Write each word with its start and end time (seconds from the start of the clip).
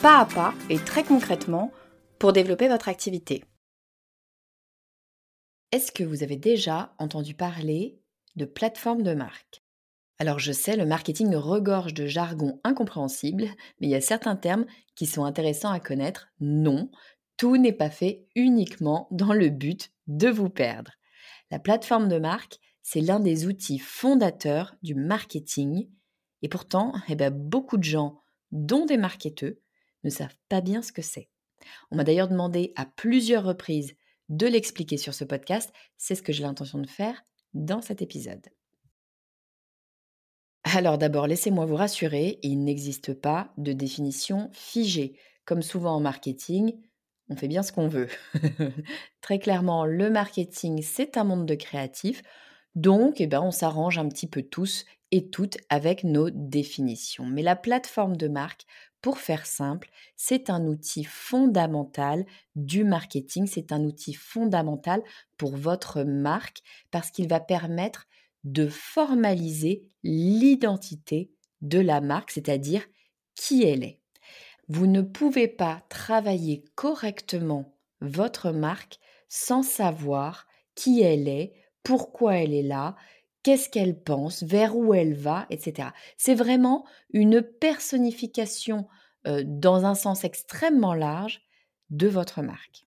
pas 0.00 0.20
à 0.20 0.24
pas 0.24 0.54
et 0.70 0.78
très 0.78 1.04
concrètement 1.04 1.72
pour 2.18 2.32
développer 2.32 2.68
votre 2.68 2.88
activité. 2.88 3.44
Est-ce 5.72 5.92
que 5.92 6.04
vous 6.04 6.22
avez 6.22 6.36
déjà 6.36 6.94
entendu 6.98 7.34
parler 7.34 8.00
de 8.34 8.46
plateforme 8.46 9.02
de 9.02 9.12
marque? 9.12 9.62
Alors 10.18 10.38
je 10.38 10.52
sais, 10.52 10.76
le 10.76 10.86
marketing 10.86 11.34
regorge 11.34 11.92
de 11.92 12.06
jargon 12.06 12.60
incompréhensible, 12.64 13.44
mais 13.78 13.88
il 13.88 13.90
y 13.90 13.94
a 13.94 14.00
certains 14.00 14.36
termes 14.36 14.64
qui 14.94 15.04
sont 15.04 15.24
intéressants 15.24 15.70
à 15.70 15.80
connaître. 15.80 16.28
Non, 16.40 16.90
tout 17.36 17.58
n'est 17.58 17.72
pas 17.72 17.90
fait 17.90 18.26
uniquement 18.34 19.06
dans 19.10 19.34
le 19.34 19.50
but 19.50 19.90
de 20.06 20.28
vous 20.28 20.48
perdre. 20.48 20.92
La 21.50 21.58
plateforme 21.58 22.08
de 22.08 22.18
marque, 22.18 22.58
c'est 22.82 23.02
l'un 23.02 23.20
des 23.20 23.46
outils 23.46 23.78
fondateurs 23.78 24.76
du 24.82 24.94
marketing. 24.94 25.90
Et 26.40 26.48
pourtant, 26.48 26.94
eh 27.08 27.16
ben, 27.16 27.30
beaucoup 27.30 27.76
de 27.76 27.84
gens, 27.84 28.22
dont 28.50 28.86
des 28.86 28.96
marketeurs, 28.96 29.52
ne 30.04 30.10
savent 30.10 30.36
pas 30.48 30.60
bien 30.60 30.82
ce 30.82 30.92
que 30.92 31.02
c'est. 31.02 31.28
On 31.90 31.96
m'a 31.96 32.04
d'ailleurs 32.04 32.28
demandé 32.28 32.72
à 32.76 32.86
plusieurs 32.86 33.44
reprises 33.44 33.94
de 34.28 34.46
l'expliquer 34.46 34.96
sur 34.96 35.14
ce 35.14 35.24
podcast. 35.24 35.72
C'est 35.96 36.14
ce 36.14 36.22
que 36.22 36.32
j'ai 36.32 36.42
l'intention 36.42 36.78
de 36.78 36.88
faire 36.88 37.24
dans 37.52 37.82
cet 37.82 38.00
épisode. 38.00 38.46
Alors 40.64 40.98
d'abord, 40.98 41.26
laissez-moi 41.26 41.64
vous 41.64 41.76
rassurer, 41.76 42.38
il 42.42 42.64
n'existe 42.64 43.14
pas 43.14 43.52
de 43.56 43.72
définition 43.72 44.50
figée. 44.52 45.18
Comme 45.46 45.62
souvent 45.62 45.96
en 45.96 46.00
marketing, 46.00 46.80
on 47.28 47.36
fait 47.36 47.48
bien 47.48 47.62
ce 47.62 47.72
qu'on 47.72 47.88
veut. 47.88 48.08
Très 49.20 49.38
clairement, 49.38 49.86
le 49.86 50.10
marketing, 50.10 50.82
c'est 50.82 51.16
un 51.16 51.24
monde 51.24 51.46
de 51.46 51.54
créatifs. 51.54 52.22
Donc, 52.74 53.20
eh 53.20 53.26
ben, 53.26 53.40
on 53.40 53.50
s'arrange 53.50 53.98
un 53.98 54.08
petit 54.08 54.28
peu 54.28 54.42
tous 54.42 54.84
et 55.10 55.30
toutes 55.30 55.58
avec 55.70 56.04
nos 56.04 56.30
définitions. 56.30 57.24
Mais 57.24 57.42
la 57.42 57.56
plateforme 57.56 58.16
de 58.16 58.28
marque, 58.28 58.64
pour 59.02 59.18
faire 59.18 59.46
simple, 59.46 59.88
c'est 60.16 60.50
un 60.50 60.66
outil 60.66 61.04
fondamental 61.04 62.26
du 62.54 62.84
marketing, 62.84 63.46
c'est 63.46 63.72
un 63.72 63.84
outil 63.84 64.14
fondamental 64.14 65.02
pour 65.36 65.56
votre 65.56 66.02
marque 66.02 66.62
parce 66.90 67.10
qu'il 67.10 67.28
va 67.28 67.40
permettre 67.40 68.06
de 68.44 68.68
formaliser 68.68 69.88
l'identité 70.02 71.30
de 71.60 71.78
la 71.78 72.00
marque, 72.00 72.30
c'est-à-dire 72.30 72.86
qui 73.34 73.64
elle 73.64 73.84
est. 73.84 74.00
Vous 74.68 74.86
ne 74.86 75.02
pouvez 75.02 75.48
pas 75.48 75.82
travailler 75.88 76.64
correctement 76.74 77.74
votre 78.00 78.50
marque 78.50 78.98
sans 79.28 79.62
savoir 79.62 80.46
qui 80.74 81.02
elle 81.02 81.28
est, 81.28 81.52
pourquoi 81.82 82.36
elle 82.36 82.54
est 82.54 82.62
là, 82.62 82.96
qu'est-ce 83.42 83.68
qu'elle 83.68 84.00
pense, 84.00 84.42
vers 84.42 84.76
où 84.76 84.94
elle 84.94 85.14
va, 85.14 85.46
etc. 85.50 85.88
C'est 86.16 86.34
vraiment 86.34 86.84
une 87.12 87.42
personnification 87.42 88.86
dans 89.24 89.84
un 89.84 89.94
sens 89.94 90.24
extrêmement 90.24 90.94
large 90.94 91.42
de 91.90 92.08
votre 92.08 92.42
marque. 92.42 92.86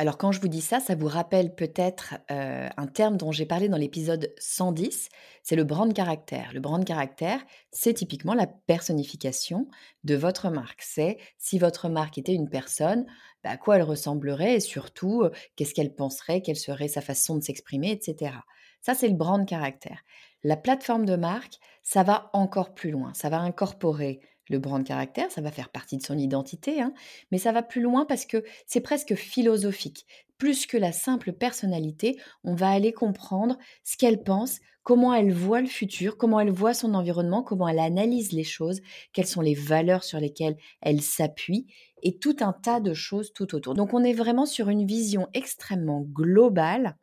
Alors 0.00 0.16
quand 0.16 0.30
je 0.30 0.40
vous 0.40 0.46
dis 0.46 0.60
ça, 0.60 0.78
ça 0.78 0.94
vous 0.94 1.08
rappelle 1.08 1.56
peut-être 1.56 2.14
un 2.28 2.86
terme 2.86 3.16
dont 3.16 3.32
j'ai 3.32 3.46
parlé 3.46 3.68
dans 3.68 3.76
l'épisode 3.76 4.32
110, 4.38 5.08
c'est 5.42 5.56
le 5.56 5.64
brand 5.64 5.92
caractère. 5.92 6.52
Le 6.54 6.60
brand 6.60 6.84
caractère, 6.84 7.40
c'est 7.72 7.94
typiquement 7.94 8.34
la 8.34 8.46
personnification 8.46 9.66
de 10.04 10.14
votre 10.14 10.50
marque. 10.50 10.82
C'est 10.82 11.18
si 11.36 11.58
votre 11.58 11.88
marque 11.88 12.16
était 12.16 12.34
une 12.34 12.48
personne, 12.48 13.06
bah, 13.42 13.50
à 13.50 13.56
quoi 13.56 13.74
elle 13.74 13.82
ressemblerait 13.82 14.54
et 14.54 14.60
surtout 14.60 15.24
qu'est-ce 15.56 15.74
qu'elle 15.74 15.94
penserait, 15.94 16.42
quelle 16.42 16.56
serait 16.56 16.86
sa 16.86 17.00
façon 17.00 17.34
de 17.34 17.42
s'exprimer, 17.42 17.90
etc. 17.90 18.34
Ça, 18.80 18.94
c'est 18.94 19.08
le 19.08 19.16
brand 19.16 19.46
caractère. 19.46 20.02
La 20.44 20.56
plateforme 20.56 21.04
de 21.04 21.16
marque, 21.16 21.58
ça 21.82 22.02
va 22.02 22.30
encore 22.32 22.74
plus 22.74 22.90
loin. 22.90 23.12
Ça 23.14 23.28
va 23.28 23.40
incorporer 23.40 24.20
le 24.48 24.58
brand 24.58 24.84
caractère, 24.84 25.30
ça 25.30 25.40
va 25.40 25.50
faire 25.50 25.68
partie 25.68 25.96
de 25.96 26.02
son 26.02 26.16
identité, 26.16 26.80
hein, 26.80 26.92
mais 27.30 27.38
ça 27.38 27.52
va 27.52 27.62
plus 27.62 27.82
loin 27.82 28.04
parce 28.06 28.26
que 28.26 28.44
c'est 28.66 28.80
presque 28.80 29.14
philosophique. 29.14 30.06
Plus 30.38 30.66
que 30.66 30.76
la 30.76 30.92
simple 30.92 31.32
personnalité, 31.32 32.18
on 32.44 32.54
va 32.54 32.70
aller 32.70 32.92
comprendre 32.92 33.58
ce 33.84 33.96
qu'elle 33.96 34.22
pense, 34.22 34.60
comment 34.84 35.12
elle 35.12 35.32
voit 35.32 35.60
le 35.60 35.66
futur, 35.66 36.16
comment 36.16 36.40
elle 36.40 36.52
voit 36.52 36.74
son 36.74 36.94
environnement, 36.94 37.42
comment 37.42 37.68
elle 37.68 37.80
analyse 37.80 38.32
les 38.32 38.44
choses, 38.44 38.80
quelles 39.12 39.26
sont 39.26 39.40
les 39.40 39.54
valeurs 39.54 40.04
sur 40.04 40.20
lesquelles 40.20 40.56
elle 40.80 41.02
s'appuie, 41.02 41.66
et 42.02 42.18
tout 42.18 42.36
un 42.40 42.52
tas 42.52 42.80
de 42.80 42.94
choses 42.94 43.32
tout 43.32 43.54
autour. 43.54 43.74
Donc 43.74 43.92
on 43.92 44.04
est 44.04 44.14
vraiment 44.14 44.46
sur 44.46 44.68
une 44.68 44.86
vision 44.86 45.28
extrêmement 45.34 46.02
globale 46.02 46.96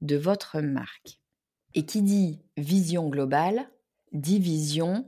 de 0.00 0.16
votre 0.16 0.60
marque. 0.60 1.19
Et 1.74 1.86
qui 1.86 2.02
dit 2.02 2.40
vision 2.56 3.08
globale, 3.08 3.68
dit 4.12 4.38
vision 4.38 5.06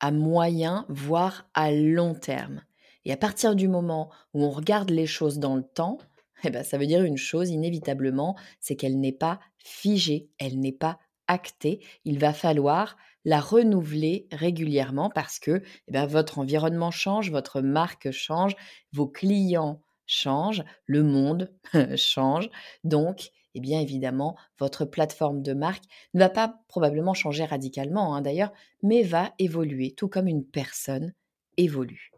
à 0.00 0.10
moyen, 0.10 0.86
voire 0.88 1.48
à 1.54 1.72
long 1.72 2.14
terme. 2.14 2.62
Et 3.04 3.12
à 3.12 3.16
partir 3.16 3.54
du 3.54 3.68
moment 3.68 4.10
où 4.32 4.44
on 4.44 4.50
regarde 4.50 4.90
les 4.90 5.06
choses 5.06 5.38
dans 5.38 5.56
le 5.56 5.62
temps, 5.62 5.98
eh 6.44 6.50
ben, 6.50 6.62
ça 6.62 6.78
veut 6.78 6.86
dire 6.86 7.02
une 7.02 7.16
chose 7.16 7.50
inévitablement, 7.50 8.36
c'est 8.60 8.76
qu'elle 8.76 9.00
n'est 9.00 9.12
pas 9.12 9.40
figée, 9.58 10.30
elle 10.38 10.60
n'est 10.60 10.72
pas 10.72 10.98
actée. 11.26 11.80
Il 12.04 12.18
va 12.18 12.32
falloir 12.32 12.96
la 13.24 13.40
renouveler 13.40 14.28
régulièrement 14.30 15.10
parce 15.10 15.38
que 15.38 15.62
eh 15.88 15.92
ben, 15.92 16.06
votre 16.06 16.38
environnement 16.38 16.90
change, 16.90 17.30
votre 17.30 17.60
marque 17.60 18.10
change, 18.10 18.54
vos 18.92 19.08
clients 19.08 19.82
changent, 20.06 20.64
le 20.86 21.02
monde 21.02 21.52
change. 21.96 22.50
Donc, 22.84 23.30
et 23.54 23.60
bien 23.60 23.80
évidemment, 23.80 24.36
votre 24.58 24.84
plateforme 24.84 25.42
de 25.42 25.52
marque 25.52 25.84
ne 26.14 26.20
va 26.20 26.28
pas 26.28 26.60
probablement 26.68 27.14
changer 27.14 27.44
radicalement 27.44 28.14
hein, 28.14 28.22
d'ailleurs, 28.22 28.52
mais 28.82 29.02
va 29.02 29.32
évoluer, 29.38 29.92
tout 29.92 30.08
comme 30.08 30.28
une 30.28 30.44
personne 30.44 31.14
évolue. 31.56 32.10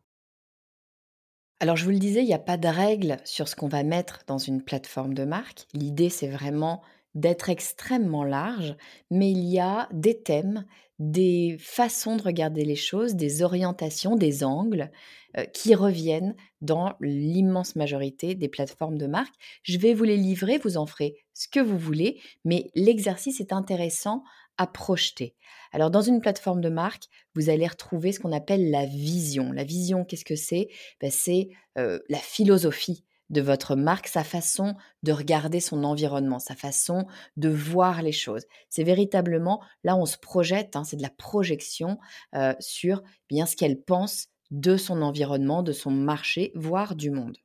Alors 1.61 1.77
je 1.77 1.85
vous 1.85 1.91
le 1.91 1.99
disais, 1.99 2.23
il 2.23 2.27
n'y 2.27 2.35
a 2.35 2.39
pas 2.39 2.57
de 2.59 2.69
règle 2.69 3.19
sur 3.25 3.49
ce 3.49 3.57
qu'on 3.57 3.69
va 3.69 3.83
mettre 3.83 4.21
dans 4.27 4.39
une 4.39 4.63
plateforme 4.63 5.15
de 5.15 5.25
marque. 5.25 5.67
L'idée, 5.73 6.11
c'est 6.11 6.29
vraiment 6.29 6.83
d'être 7.17 7.49
extrêmement 7.49 8.25
large, 8.25 8.77
mais 9.11 9.31
il 9.31 9.45
y 9.45 9.59
a 9.59 9.89
des 9.91 10.23
thèmes, 10.23 10.67
des 10.99 11.57
façons 11.59 12.17
de 12.17 12.23
regarder 12.23 12.65
les 12.65 12.77
choses, 12.77 13.15
des 13.15 13.43
orientations, 13.43 14.17
des 14.17 14.45
angles 14.45 14.91
euh, 15.39 15.45
qui 15.47 15.75
reviennent 15.75 16.37
dans 16.61 16.95
l'immense 17.01 17.75
majorité 17.75 18.35
des 18.35 18.49
plateformes 18.49 18.99
de 18.99 19.07
marque. 19.07 19.35
Je 19.63 19.79
vais 19.79 19.95
vous 19.95 20.05
les 20.05 20.19
livrer, 20.19 20.59
vous 20.59 20.77
en 20.77 20.87
ferez 20.87 21.17
ce 21.33 21.49
que 21.49 21.61
vous 21.61 21.79
voulez, 21.79 22.21
mais 22.45 22.71
l'exercice 22.75 23.41
est 23.41 23.53
intéressant 23.53 24.23
à 24.59 24.67
projeter. 24.67 25.35
Alors 25.73 25.91
dans 25.91 26.03
une 26.03 26.21
plateforme 26.21 26.61
de 26.61 26.69
marque, 26.69 27.05
vous 27.35 27.49
allez 27.49 27.67
retrouver 27.67 28.13
ce 28.13 28.21
qu'on 28.21 28.33
appelle 28.33 28.71
la 28.71 28.85
vision. 28.85 29.53
La 29.53 29.65
vision, 29.65 30.05
qu'est-ce 30.05 30.25
que 30.25 30.37
c'est? 30.37 30.69
Ben, 31.01 31.11
C'est 31.11 31.49
euh, 31.79 31.99
la 32.11 32.19
philosophie 32.19 33.06
de 33.31 33.41
votre 33.41 33.77
marque, 33.77 34.09
sa 34.09 34.25
façon 34.25 34.75
de 35.03 35.13
regarder 35.13 35.61
son 35.61 35.85
environnement, 35.85 36.39
sa 36.39 36.55
façon 36.55 37.07
de 37.37 37.49
voir 37.49 38.03
les 38.03 38.13
choses. 38.13 38.45
C'est 38.69 38.85
véritablement, 38.85 39.61
là 39.85 39.97
on 39.97 40.07
se 40.07 40.19
projette, 40.19 40.77
hein, 40.77 40.85
c'est 40.85 40.97
de 40.97 41.03
la 41.03 41.11
projection 41.11 41.99
euh, 42.35 42.55
sur 42.61 43.03
bien 43.29 43.47
ce 43.47 43.57
qu'elle 43.57 43.83
pense 43.83 44.29
de 44.51 44.77
son 44.77 45.03
environnement, 45.03 45.63
de 45.63 45.73
son 45.73 45.91
marché, 45.91 46.53
voire 46.55 46.95
du 46.95 47.11
monde. 47.11 47.37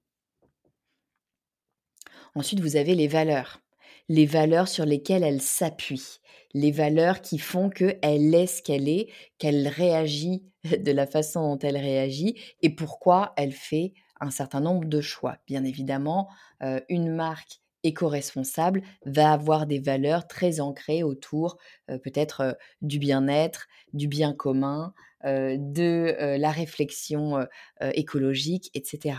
Ensuite, 2.36 2.62
vous 2.62 2.75
avez 2.75 2.95
les 2.95 3.07
valeurs. 3.07 3.62
Les 4.07 4.25
valeurs 4.25 4.68
sur 4.68 4.86
lesquelles 4.86 5.24
elle 5.24 5.42
s'appuie. 5.42 6.19
Les 6.54 6.72
valeurs 6.72 7.22
qui 7.22 7.39
font 7.39 7.69
qu'elle 7.69 8.36
est 8.36 8.48
ce 8.48 8.62
qu'elle 8.62 8.88
est, 8.88 9.10
qu'elle 9.38 9.68
réagit 9.68 10.44
de 10.63 10.92
la 10.92 11.07
façon 11.07 11.42
dont 11.42 11.60
elle 11.60 11.78
réagit 11.78 12.36
et 12.62 12.69
pourquoi 12.69 13.33
elle 13.38 13.54
fait 13.54 13.94
un 14.21 14.31
certain 14.31 14.62
nombre 14.62 14.85
de 14.85 15.01
choix. 15.01 15.38
Bien 15.47 15.63
évidemment, 15.65 16.29
euh, 16.63 16.79
une 16.88 17.13
marque 17.13 17.62
éco-responsable 17.83 18.83
va 19.06 19.33
avoir 19.33 19.65
des 19.65 19.79
valeurs 19.79 20.27
très 20.27 20.62
ancrées 20.62 21.03
autour 21.03 21.57
euh, 21.89 21.97
peut-être 21.97 22.41
euh, 22.41 22.53
du 22.81 23.00
bien-être, 23.00 23.68
du 23.94 24.07
bien 24.07 24.33
commun, 24.33 24.94
de 25.23 26.15
la 26.39 26.50
réflexion 26.50 27.45
écologique, 27.79 28.71
etc. 28.73 29.18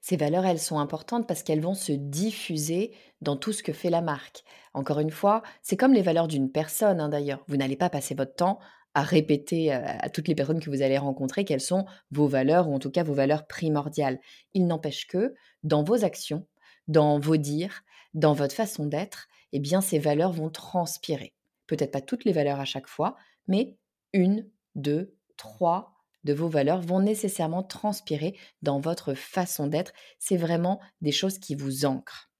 Ces 0.00 0.16
valeurs, 0.16 0.46
elles 0.46 0.60
sont 0.60 0.78
importantes 0.78 1.26
parce 1.26 1.42
qu'elles 1.42 1.60
vont 1.60 1.74
se 1.74 1.92
diffuser 1.92 2.92
dans 3.20 3.36
tout 3.36 3.52
ce 3.52 3.62
que 3.62 3.74
fait 3.74 3.88
la 3.88 4.00
marque. 4.00 4.42
Encore 4.72 5.00
une 5.00 5.10
fois, 5.10 5.42
c'est 5.62 5.76
comme 5.76 5.92
les 5.92 6.00
valeurs 6.00 6.28
d'une 6.28 6.50
personne 6.50 7.00
hein, 7.00 7.10
d'ailleurs. 7.10 7.42
Vous 7.48 7.56
n'allez 7.56 7.76
pas 7.76 7.90
passer 7.90 8.14
votre 8.14 8.34
temps 8.34 8.58
à 8.94 9.02
répéter 9.02 9.72
à 9.72 10.08
toutes 10.08 10.28
les 10.28 10.34
personnes 10.34 10.60
que 10.60 10.70
vous 10.70 10.82
allez 10.82 10.98
rencontrer 10.98 11.44
quelles 11.44 11.60
sont 11.60 11.84
vos 12.10 12.28
valeurs 12.28 12.68
ou 12.68 12.74
en 12.74 12.78
tout 12.78 12.90
cas 12.90 13.02
vos 13.02 13.14
valeurs 13.14 13.46
primordiales. 13.46 14.20
Il 14.54 14.66
n'empêche 14.66 15.06
que 15.06 15.34
dans 15.62 15.82
vos 15.82 16.04
actions, 16.04 16.46
dans 16.86 17.18
vos 17.18 17.36
dires, 17.36 17.82
dans 18.14 18.34
votre 18.34 18.54
façon 18.54 18.86
d'être, 18.86 19.28
eh 19.52 19.58
bien 19.58 19.80
ces 19.80 19.98
valeurs 19.98 20.32
vont 20.32 20.50
transpirer. 20.50 21.34
Peut-être 21.66 21.90
pas 21.90 22.00
toutes 22.00 22.24
les 22.24 22.32
valeurs 22.32 22.60
à 22.60 22.64
chaque 22.64 22.86
fois, 22.86 23.16
mais 23.48 23.76
une, 24.12 24.48
deux, 24.74 25.16
trois 25.36 25.94
de 26.24 26.32
vos 26.32 26.48
valeurs 26.48 26.80
vont 26.80 27.00
nécessairement 27.00 27.62
transpirer 27.62 28.38
dans 28.62 28.80
votre 28.80 29.14
façon 29.14 29.66
d'être. 29.66 29.92
C'est 30.18 30.36
vraiment 30.36 30.80
des 31.00 31.12
choses 31.12 31.38
qui 31.38 31.54
vous 31.54 31.84
ancrent. 31.84 32.30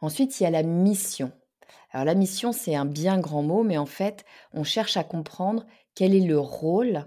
Ensuite, 0.00 0.40
il 0.40 0.44
y 0.44 0.46
a 0.46 0.50
la 0.50 0.62
mission. 0.62 1.32
Alors 1.90 2.04
la 2.04 2.14
mission, 2.14 2.52
c'est 2.52 2.74
un 2.74 2.84
bien 2.84 3.18
grand 3.18 3.42
mot, 3.42 3.62
mais 3.62 3.78
en 3.78 3.86
fait, 3.86 4.24
on 4.52 4.64
cherche 4.64 4.96
à 4.96 5.04
comprendre 5.04 5.66
quel 5.94 6.14
est 6.14 6.26
le 6.26 6.38
rôle 6.38 7.06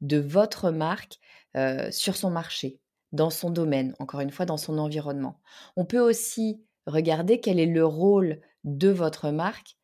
de 0.00 0.18
votre 0.18 0.70
marque 0.70 1.18
euh, 1.56 1.90
sur 1.90 2.16
son 2.16 2.30
marché, 2.30 2.80
dans 3.12 3.30
son 3.30 3.50
domaine, 3.50 3.94
encore 3.98 4.20
une 4.20 4.30
fois, 4.30 4.46
dans 4.46 4.56
son 4.56 4.78
environnement. 4.78 5.40
On 5.76 5.84
peut 5.84 6.00
aussi 6.00 6.64
regarder 6.86 7.40
quel 7.40 7.60
est 7.60 7.66
le 7.66 7.86
rôle 7.86 8.40
de 8.64 8.88
votre 8.88 9.30
marque 9.30 9.76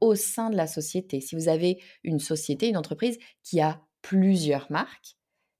au 0.00 0.14
sein 0.14 0.50
de 0.50 0.56
la 0.56 0.66
société. 0.66 1.20
Si 1.20 1.34
vous 1.34 1.48
avez 1.48 1.82
une 2.02 2.18
société, 2.18 2.68
une 2.68 2.76
entreprise 2.76 3.18
qui 3.42 3.60
a 3.60 3.80
plusieurs 4.02 4.70
marques, 4.70 5.16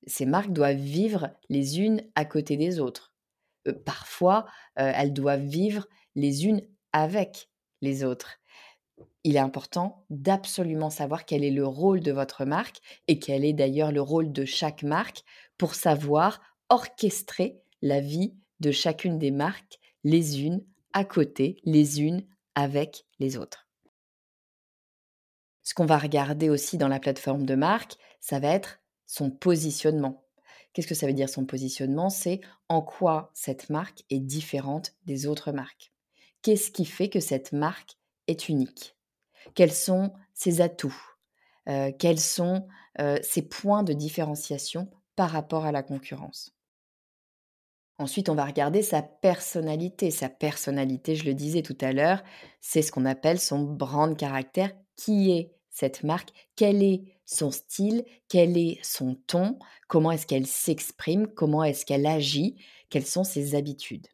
ces 0.07 0.27
marques 0.27 0.53
doivent 0.53 0.77
vivre 0.77 1.31
les 1.49 1.81
unes 1.81 2.03
à 2.15 2.25
côté 2.25 2.57
des 2.57 2.79
autres. 2.79 3.15
Euh, 3.67 3.73
parfois, 3.73 4.47
euh, 4.79 4.93
elles 4.95 5.13
doivent 5.13 5.45
vivre 5.45 5.87
les 6.15 6.47
unes 6.47 6.63
avec 6.93 7.49
autres. 8.05 8.39
Il 9.25 9.37
est 9.37 9.41
important 9.41 10.05
d'absolument 10.11 10.91
savoir 10.91 11.25
quel 11.25 11.45
est 11.45 11.51
le 11.51 11.67
rôle 11.67 12.01
de 12.01 12.13
votre 12.13 12.45
marque 12.45 12.79
et 13.09 13.19
quel 13.19 13.45
est 13.45 13.53
d'ailleurs 13.53 13.93
le 13.93 14.01
rôle 14.01 14.33
de 14.33 14.45
chaque 14.45 14.83
marque 14.83 15.25
pour 15.59 15.75
savoir 15.75 16.41
orchestrer 16.69 17.61
la 17.83 18.01
vie 18.01 18.35
de 18.61 18.71
chacune 18.71 19.19
des 19.19 19.31
marques 19.31 19.79
les 20.05 20.43
unes 20.43 20.65
à 20.93 21.05
côté, 21.05 21.57
les 21.65 22.03
unes 22.03 22.27
avec 22.55 23.05
les 23.19 23.37
autres. 23.37 23.69
Ce 25.63 25.75
qu'on 25.75 25.87
va 25.87 25.99
regarder 25.99 26.51
aussi 26.51 26.77
dans 26.77 26.89
la 26.89 27.01
plateforme 27.01 27.47
de 27.47 27.55
marque, 27.55 27.97
ça 28.21 28.39
va 28.39 28.49
être 28.49 28.81
son 29.07 29.31
positionnement. 29.31 30.25
Qu'est-ce 30.73 30.87
que 30.87 30.95
ça 30.95 31.07
veut 31.07 31.15
dire 31.15 31.29
son 31.29 31.47
positionnement? 31.47 32.11
C'est 32.11 32.41
en 32.69 32.83
quoi 32.83 33.31
cette 33.33 33.71
marque 33.71 34.05
est 34.11 34.21
différente 34.21 34.95
des 35.07 35.27
autres 35.27 35.53
marques. 35.53 35.94
Qu'est-ce 36.45 36.71
qui 36.71 36.85
fait 36.85 37.09
que 37.09 37.21
cette 37.21 37.53
marque 37.53 37.97
est 38.27 38.51
unique? 38.51 38.99
Quels 39.55 39.73
sont 39.73 40.13
ses 40.35 40.61
atouts? 40.61 40.95
Euh, 41.71 41.91
Quels 41.99 42.21
sont 42.21 42.69
euh, 43.01 43.19
ses 43.23 43.41
points 43.41 43.83
de 43.83 43.95
différenciation 43.95 44.91
par 45.17 45.31
rapport 45.31 45.65
à 45.65 45.73
la 45.73 45.83
concurrence? 45.83 46.55
Ensuite, 47.97 48.29
on 48.29 48.35
va 48.35 48.45
regarder 48.45 48.83
sa 48.83 49.01
personnalité. 49.01 50.11
Sa 50.11 50.29
personnalité, 50.29 51.17
je 51.17 51.25
le 51.25 51.33
disais 51.33 51.63
tout 51.63 51.79
à 51.81 51.95
l'heure, 51.95 52.23
c'est 52.61 52.83
ce 52.83 52.93
qu'on 52.93 53.07
appelle 53.07 53.41
son 53.41 53.61
brand 53.63 54.15
caractère. 54.15 54.73
Qui 54.97 55.31
est 55.31 55.55
cette 55.71 56.03
marque? 56.05 56.29
Quel 56.57 56.83
est 56.83 57.05
son 57.25 57.51
style? 57.53 58.05
Quel 58.29 58.59
est 58.59 58.79
son 58.83 59.15
ton? 59.27 59.59
Comment 59.89 60.13
est-ce 60.13 60.27
qu'elle 60.27 60.47
s'exprime? 60.47 61.27
Comment 61.27 61.65
est-ce 61.65 61.87
qu'elle 61.87 62.07
agit? 62.07 62.63
Quelles 62.91 63.07
sont 63.07 63.25
ses 63.25 63.55
habitudes? 63.55 64.09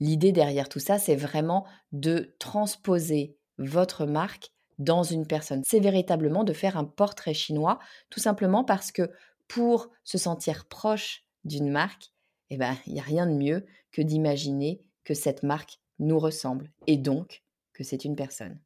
L'idée 0.00 0.32
derrière 0.32 0.68
tout 0.68 0.78
ça, 0.78 0.98
c'est 0.98 1.16
vraiment 1.16 1.66
de 1.92 2.34
transposer 2.38 3.36
votre 3.58 4.06
marque 4.06 4.52
dans 4.78 5.02
une 5.02 5.26
personne. 5.26 5.62
C'est 5.66 5.80
véritablement 5.80 6.44
de 6.44 6.52
faire 6.52 6.76
un 6.76 6.84
portrait 6.84 7.34
chinois, 7.34 7.78
tout 8.10 8.20
simplement 8.20 8.64
parce 8.64 8.92
que 8.92 9.10
pour 9.48 9.90
se 10.04 10.18
sentir 10.18 10.66
proche 10.66 11.24
d'une 11.44 11.70
marque, 11.70 12.12
eh 12.50 12.56
ben, 12.56 12.76
il 12.86 12.94
n'y 12.94 13.00
a 13.00 13.04
rien 13.04 13.26
de 13.26 13.34
mieux 13.34 13.64
que 13.92 14.02
d'imaginer 14.02 14.82
que 15.04 15.14
cette 15.14 15.42
marque 15.42 15.80
nous 15.98 16.18
ressemble 16.18 16.70
et 16.86 16.98
donc 16.98 17.42
que 17.72 17.84
c'est 17.84 18.04
une 18.04 18.16
personne. 18.16 18.58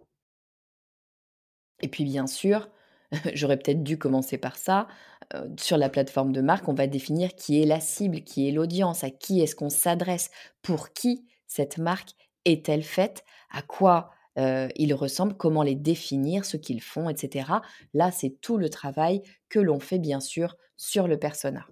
Et 1.81 1.89
puis 1.89 2.05
bien 2.05 2.27
sûr, 2.27 2.69
j'aurais 3.35 3.59
peut-être 3.59 3.83
dû 3.83 3.99
commencer 3.99 4.39
par 4.39 4.57
ça. 4.57 4.89
Euh, 5.35 5.49
sur 5.59 5.77
la 5.77 5.89
plateforme 5.89 6.33
de 6.33 6.41
marque, 6.41 6.69
on 6.69 6.75
va 6.75 6.87
définir 6.87 7.35
qui 7.35 7.63
est 7.63 7.67
la 7.67 7.81
cible, 7.81 8.23
qui 8.23 8.49
est 8.49 8.53
l'audience, 8.53 9.05
à 9.05 9.11
qui 9.11 9.41
est-ce 9.41 9.55
qu'on 9.55 9.71
s'adresse, 9.71 10.31
pour 10.63 10.93
qui 10.93 11.27
cette 11.47 11.79
marque 11.79 12.11
est-elle 12.45 12.85
faite, 12.85 13.25
à 13.51 13.63
quoi 13.63 14.11
euh, 14.39 14.69
ils 14.77 14.95
ressemblent, 14.95 15.37
comment 15.37 15.63
les 15.63 15.75
définir, 15.75 16.45
ce 16.45 16.57
qu'ils 16.57 16.81
font, 16.81 17.09
etc. 17.09 17.51
Là, 17.95 18.11
c'est 18.11 18.41
tout 18.41 18.57
le 18.57 18.69
travail 18.69 19.23
que 19.49 19.59
l'on 19.59 19.81
fait 19.81 19.99
bien 19.99 20.21
sûr 20.21 20.57
sur 20.77 21.09
le 21.09 21.19
persona. 21.19 21.67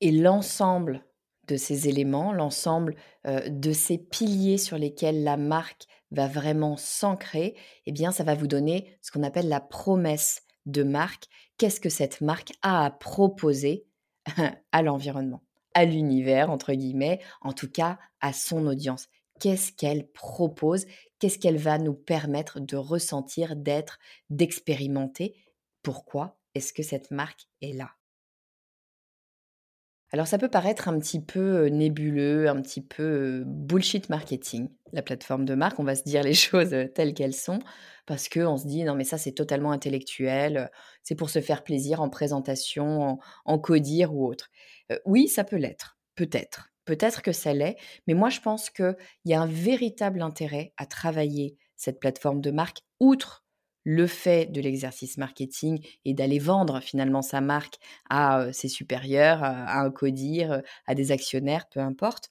Et 0.00 0.10
l'ensemble 0.10 1.04
de 1.46 1.56
ces 1.56 1.88
éléments, 1.88 2.32
l'ensemble 2.32 2.96
euh, 3.26 3.48
de 3.48 3.72
ces 3.72 3.98
piliers 3.98 4.58
sur 4.58 4.78
lesquels 4.78 5.22
la 5.22 5.36
marque 5.36 5.86
va 6.14 6.26
vraiment 6.26 6.76
s'ancrer, 6.76 7.56
eh 7.86 7.92
bien, 7.92 8.12
ça 8.12 8.24
va 8.24 8.34
vous 8.34 8.46
donner 8.46 8.96
ce 9.02 9.10
qu'on 9.10 9.22
appelle 9.22 9.48
la 9.48 9.60
promesse 9.60 10.42
de 10.66 10.82
marque. 10.82 11.24
Qu'est-ce 11.58 11.80
que 11.80 11.88
cette 11.88 12.20
marque 12.20 12.52
a 12.62 12.84
à 12.84 12.90
proposer 12.90 13.86
à 14.72 14.82
l'environnement, 14.82 15.42
à 15.74 15.84
l'univers, 15.84 16.50
entre 16.50 16.72
guillemets, 16.72 17.20
en 17.40 17.52
tout 17.52 17.70
cas 17.70 17.98
à 18.20 18.32
son 18.32 18.66
audience? 18.66 19.08
Qu'est-ce 19.40 19.72
qu'elle 19.72 20.08
propose? 20.08 20.86
Qu'est-ce 21.18 21.38
qu'elle 21.38 21.58
va 21.58 21.78
nous 21.78 21.94
permettre 21.94 22.60
de 22.60 22.76
ressentir, 22.76 23.56
d'être, 23.56 23.98
d'expérimenter? 24.30 25.34
Pourquoi 25.82 26.38
est-ce 26.54 26.72
que 26.72 26.82
cette 26.82 27.10
marque 27.10 27.48
est 27.60 27.72
là? 27.72 27.90
Alors 30.14 30.28
ça 30.28 30.38
peut 30.38 30.48
paraître 30.48 30.86
un 30.86 30.96
petit 31.00 31.18
peu 31.20 31.66
nébuleux, 31.66 32.48
un 32.48 32.62
petit 32.62 32.80
peu 32.80 33.42
bullshit 33.44 34.08
marketing, 34.10 34.68
la 34.92 35.02
plateforme 35.02 35.44
de 35.44 35.56
marque. 35.56 35.80
On 35.80 35.82
va 35.84 35.96
se 35.96 36.04
dire 36.04 36.22
les 36.22 36.34
choses 36.34 36.72
telles 36.94 37.14
qu'elles 37.14 37.34
sont 37.34 37.58
parce 38.06 38.28
qu'on 38.28 38.56
se 38.56 38.64
dit 38.64 38.84
non 38.84 38.94
mais 38.94 39.02
ça 39.02 39.18
c'est 39.18 39.32
totalement 39.32 39.72
intellectuel, 39.72 40.70
c'est 41.02 41.16
pour 41.16 41.30
se 41.30 41.40
faire 41.40 41.64
plaisir 41.64 42.00
en 42.00 42.10
présentation, 42.10 43.18
en, 43.44 43.58
codir 43.58 44.14
ou 44.14 44.24
autre. 44.24 44.50
oui, 45.04 45.26
ça 45.26 45.42
peut 45.42 45.56
l'être, 45.56 45.98
peut-être. 46.14 46.70
Peut-être 46.84 47.20
que 47.20 47.32
ça 47.32 47.52
l'est, 47.52 47.76
mais 48.06 48.14
moi 48.14 48.28
je 48.28 48.38
pense 48.38 48.70
qu'il 48.70 48.94
y 49.24 49.34
a 49.34 49.40
un 49.40 49.48
véritable 49.48 50.22
intérêt 50.22 50.74
à 50.76 50.86
travailler 50.86 51.56
cette 51.74 51.98
plateforme 51.98 52.40
de 52.40 52.52
marque 52.52 52.82
outre 53.00 53.43
le 53.84 54.06
fait 54.06 54.46
de 54.46 54.60
l'exercice 54.60 55.18
marketing 55.18 55.84
et 56.04 56.14
d'aller 56.14 56.38
vendre 56.38 56.80
finalement 56.80 57.22
sa 57.22 57.40
marque 57.40 57.78
à 58.08 58.52
ses 58.52 58.68
supérieurs, 58.68 59.42
à 59.44 59.80
un 59.80 59.90
codir, 59.90 60.62
à 60.86 60.94
des 60.94 61.12
actionnaires, 61.12 61.68
peu 61.68 61.80
importe, 61.80 62.30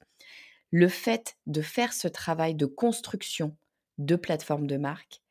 le 0.72 0.88
fait 0.88 1.38
de 1.46 1.62
faire 1.62 1.94
ce 1.94 2.08
travail 2.08 2.56
de 2.56 2.66
construction 2.66 3.56
de 4.00 4.16
plateforme 4.16 4.66
de 4.66 4.78
marque 4.78 5.22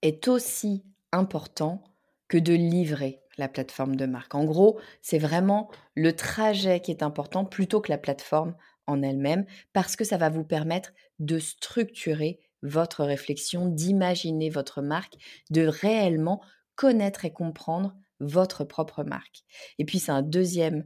est 0.00 0.28
aussi 0.28 0.84
important 1.10 1.82
que 2.28 2.38
de 2.38 2.54
livrer 2.54 3.20
la 3.36 3.48
plateforme 3.48 3.96
de 3.96 4.06
marque. 4.06 4.34
En 4.34 4.44
gros, 4.44 4.78
c'est 5.00 5.18
vraiment 5.18 5.70
le 5.94 6.14
trajet 6.14 6.80
qui 6.80 6.90
est 6.90 7.02
important 7.02 7.44
plutôt 7.44 7.80
que 7.80 7.90
la 7.90 7.98
plateforme 7.98 8.54
en 8.86 9.02
elle-même 9.02 9.44
parce 9.72 9.96
que 9.96 10.04
ça 10.04 10.16
va 10.16 10.28
vous 10.28 10.44
permettre 10.44 10.92
de 11.18 11.38
structurer 11.38 12.40
votre 12.62 13.04
réflexion, 13.04 13.66
d'imaginer 13.66 14.50
votre 14.50 14.82
marque, 14.82 15.14
de 15.50 15.66
réellement 15.66 16.40
connaître 16.74 17.24
et 17.24 17.32
comprendre 17.32 17.94
votre 18.20 18.64
propre 18.64 19.04
marque. 19.04 19.42
Et 19.78 19.84
puis 19.84 19.98
c'est 19.98 20.12
un 20.12 20.22
deuxième 20.22 20.84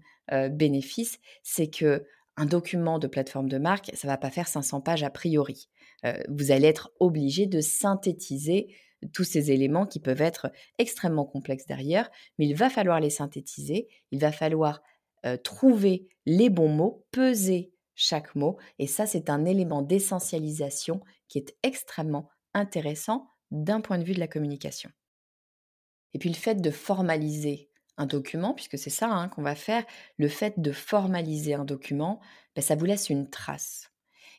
bénéfice, 0.51 1.19
c'est 1.43 1.69
que 1.69 2.05
un 2.37 2.47
document 2.47 2.99
de 2.99 3.07
plateforme 3.07 3.49
de 3.49 3.59
marque, 3.59 3.91
ça 3.95 4.09
va 4.09 4.19
pas 4.19 4.31
faire 4.31 4.49
500 4.49 4.81
pages 4.81 5.03
a 5.03 5.11
priori. 5.11 5.69
vous 6.29 6.51
allez 6.51 6.69
être 6.69 6.93
obligé 7.01 7.47
de 7.47 7.61
synthétiser 7.61 8.75
tous 9.13 9.25
ces 9.25 9.51
éléments 9.51 9.87
qui 9.87 10.01
peuvent 10.01 10.23
être 10.23 10.51
extrêmement 10.79 11.25
complexes 11.25 11.67
derrière, 11.67 12.11
mais 12.39 12.47
il 12.47 12.55
va 12.55 12.71
falloir 12.71 13.01
les 13.01 13.11
synthétiser, 13.11 13.89
il 14.11 14.21
va 14.21 14.33
falloir 14.33 14.83
trouver 15.43 16.09
les 16.25 16.51
bons 16.51 16.69
mots, 16.69 17.05
peser 17.11 17.73
chaque 17.95 18.35
mot, 18.35 18.59
et 18.79 18.87
ça 18.87 19.07
c'est 19.07 19.31
un 19.31 19.45
élément 19.45 19.83
d'essentialisation 19.83 21.01
qui 21.29 21.39
est 21.39 21.57
extrêmement 21.63 22.29
intéressant 22.55 23.29
d'un 23.51 23.81
point 23.81 23.99
de 23.99 24.05
vue 24.05 24.15
de 24.15 24.21
la 24.21 24.29
communication. 24.29 24.91
Et 26.15 26.19
puis 26.19 26.29
le 26.29 26.35
fait 26.35 26.57
de 26.57 26.71
formaliser 26.71 27.71
un 27.99 28.07
document, 28.07 28.55
puisque 28.55 28.79
c'est 28.79 28.91
ça 28.91 29.09
hein, 29.11 29.29
qu'on 29.29 29.43
va 29.43 29.55
faire, 29.55 29.85
le 30.17 30.29
fait 30.29 30.59
de 30.59 30.73
formaliser 30.73 31.55
un 31.55 31.65
document, 31.65 32.21
ben, 32.55 32.63
ça 32.63 32.75
vous 32.75 32.85
laisse 32.85 33.11
une 33.11 33.29
trace. 33.29 33.91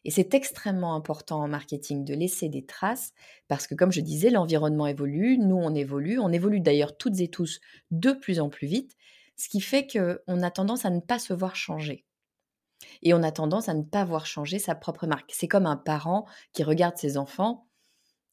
Et 0.03 0.12
c'est 0.12 0.34
extrêmement 0.34 0.96
important 0.96 1.41
en 1.41 1.48
marketing 1.48 2.06
de 2.06 2.13
laisser 2.13 2.50
des 2.50 2.65
traces 2.65 3.13
parce 3.48 3.67
que, 3.67 3.75
comme 3.75 3.91
je 3.91 4.01
disais, 4.01 4.29
l'environnement 4.29 4.88
évolue, 4.88 5.38
nous 5.38 5.58
on 5.58 5.75
évolue, 5.75 6.20
on 6.20 6.32
évolue 6.32 6.62
d'ailleurs 6.62 6.98
toutes 6.98 7.20
et 7.20 7.27
tous 7.27 7.60
de 7.91 8.12
plus 8.12 8.39
en 8.39 8.50
plus 8.50 8.67
vite, 8.67 8.96
ce 9.36 9.50
qui 9.50 9.62
fait 9.62 9.86
qu'on 9.86 10.41
a 10.41 10.51
tendance 10.51 10.86
à 10.86 10.89
ne 10.89 11.00
pas 11.00 11.20
se 11.20 11.34
voir 11.34 11.56
changer. 11.56 12.07
Et 13.04 13.13
on 13.13 13.24
a 13.24 13.32
tendance 13.32 13.70
à 13.70 13.74
ne 13.74 13.84
pas 13.84 14.06
voir 14.06 14.25
changer 14.25 14.60
sa 14.60 14.75
propre 14.75 15.08
marque. 15.08 15.32
C'est 15.34 15.48
comme 15.48 15.66
un 15.66 15.77
parent 15.77 16.25
qui 16.54 16.63
regarde 16.63 16.98
ses 16.98 17.18
enfants, 17.18 17.68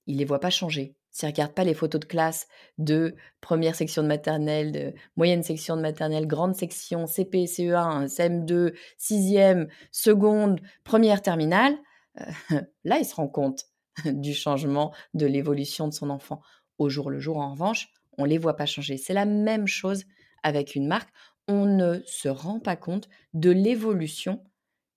il 0.06 0.18
les 0.18 0.24
voit 0.24 0.40
pas 0.40 0.50
changer. 0.50 0.96
S'il 1.10 1.28
regarde 1.28 1.52
pas 1.52 1.62
les 1.62 1.74
photos 1.74 2.00
de 2.00 2.06
classe 2.06 2.48
de 2.76 3.14
première 3.40 3.76
section 3.76 4.02
de 4.02 4.08
maternelle, 4.08 4.72
de 4.72 4.94
moyenne 5.16 5.44
section 5.44 5.76
de 5.76 5.82
maternelle, 5.82 6.26
grande 6.26 6.56
section, 6.56 7.06
CP, 7.06 7.44
CE1, 7.44 8.08
CM2, 8.08 8.74
sixième, 8.98 9.68
seconde, 9.92 10.60
première 10.82 11.22
terminale, 11.22 11.76
euh, 12.20 12.24
là, 12.84 12.98
il 12.98 13.04
se 13.04 13.14
rend 13.14 13.28
compte 13.28 13.66
du 14.04 14.34
changement, 14.34 14.92
de 15.14 15.26
l'évolution 15.26 15.86
de 15.86 15.92
son 15.94 16.10
enfant. 16.10 16.40
Au 16.78 16.88
jour 16.88 17.10
le 17.10 17.20
jour, 17.20 17.36
en 17.36 17.52
revanche, 17.52 17.90
on 18.18 18.24
les 18.24 18.38
voit 18.38 18.56
pas 18.56 18.66
changer. 18.66 18.96
C'est 18.96 19.14
la 19.14 19.24
même 19.24 19.68
chose 19.68 20.04
avec 20.42 20.74
une 20.74 20.88
marque. 20.88 21.10
On 21.46 21.64
ne 21.66 22.00
se 22.06 22.28
rend 22.28 22.58
pas 22.58 22.76
compte 22.76 23.08
de 23.34 23.50
l'évolution 23.50 24.42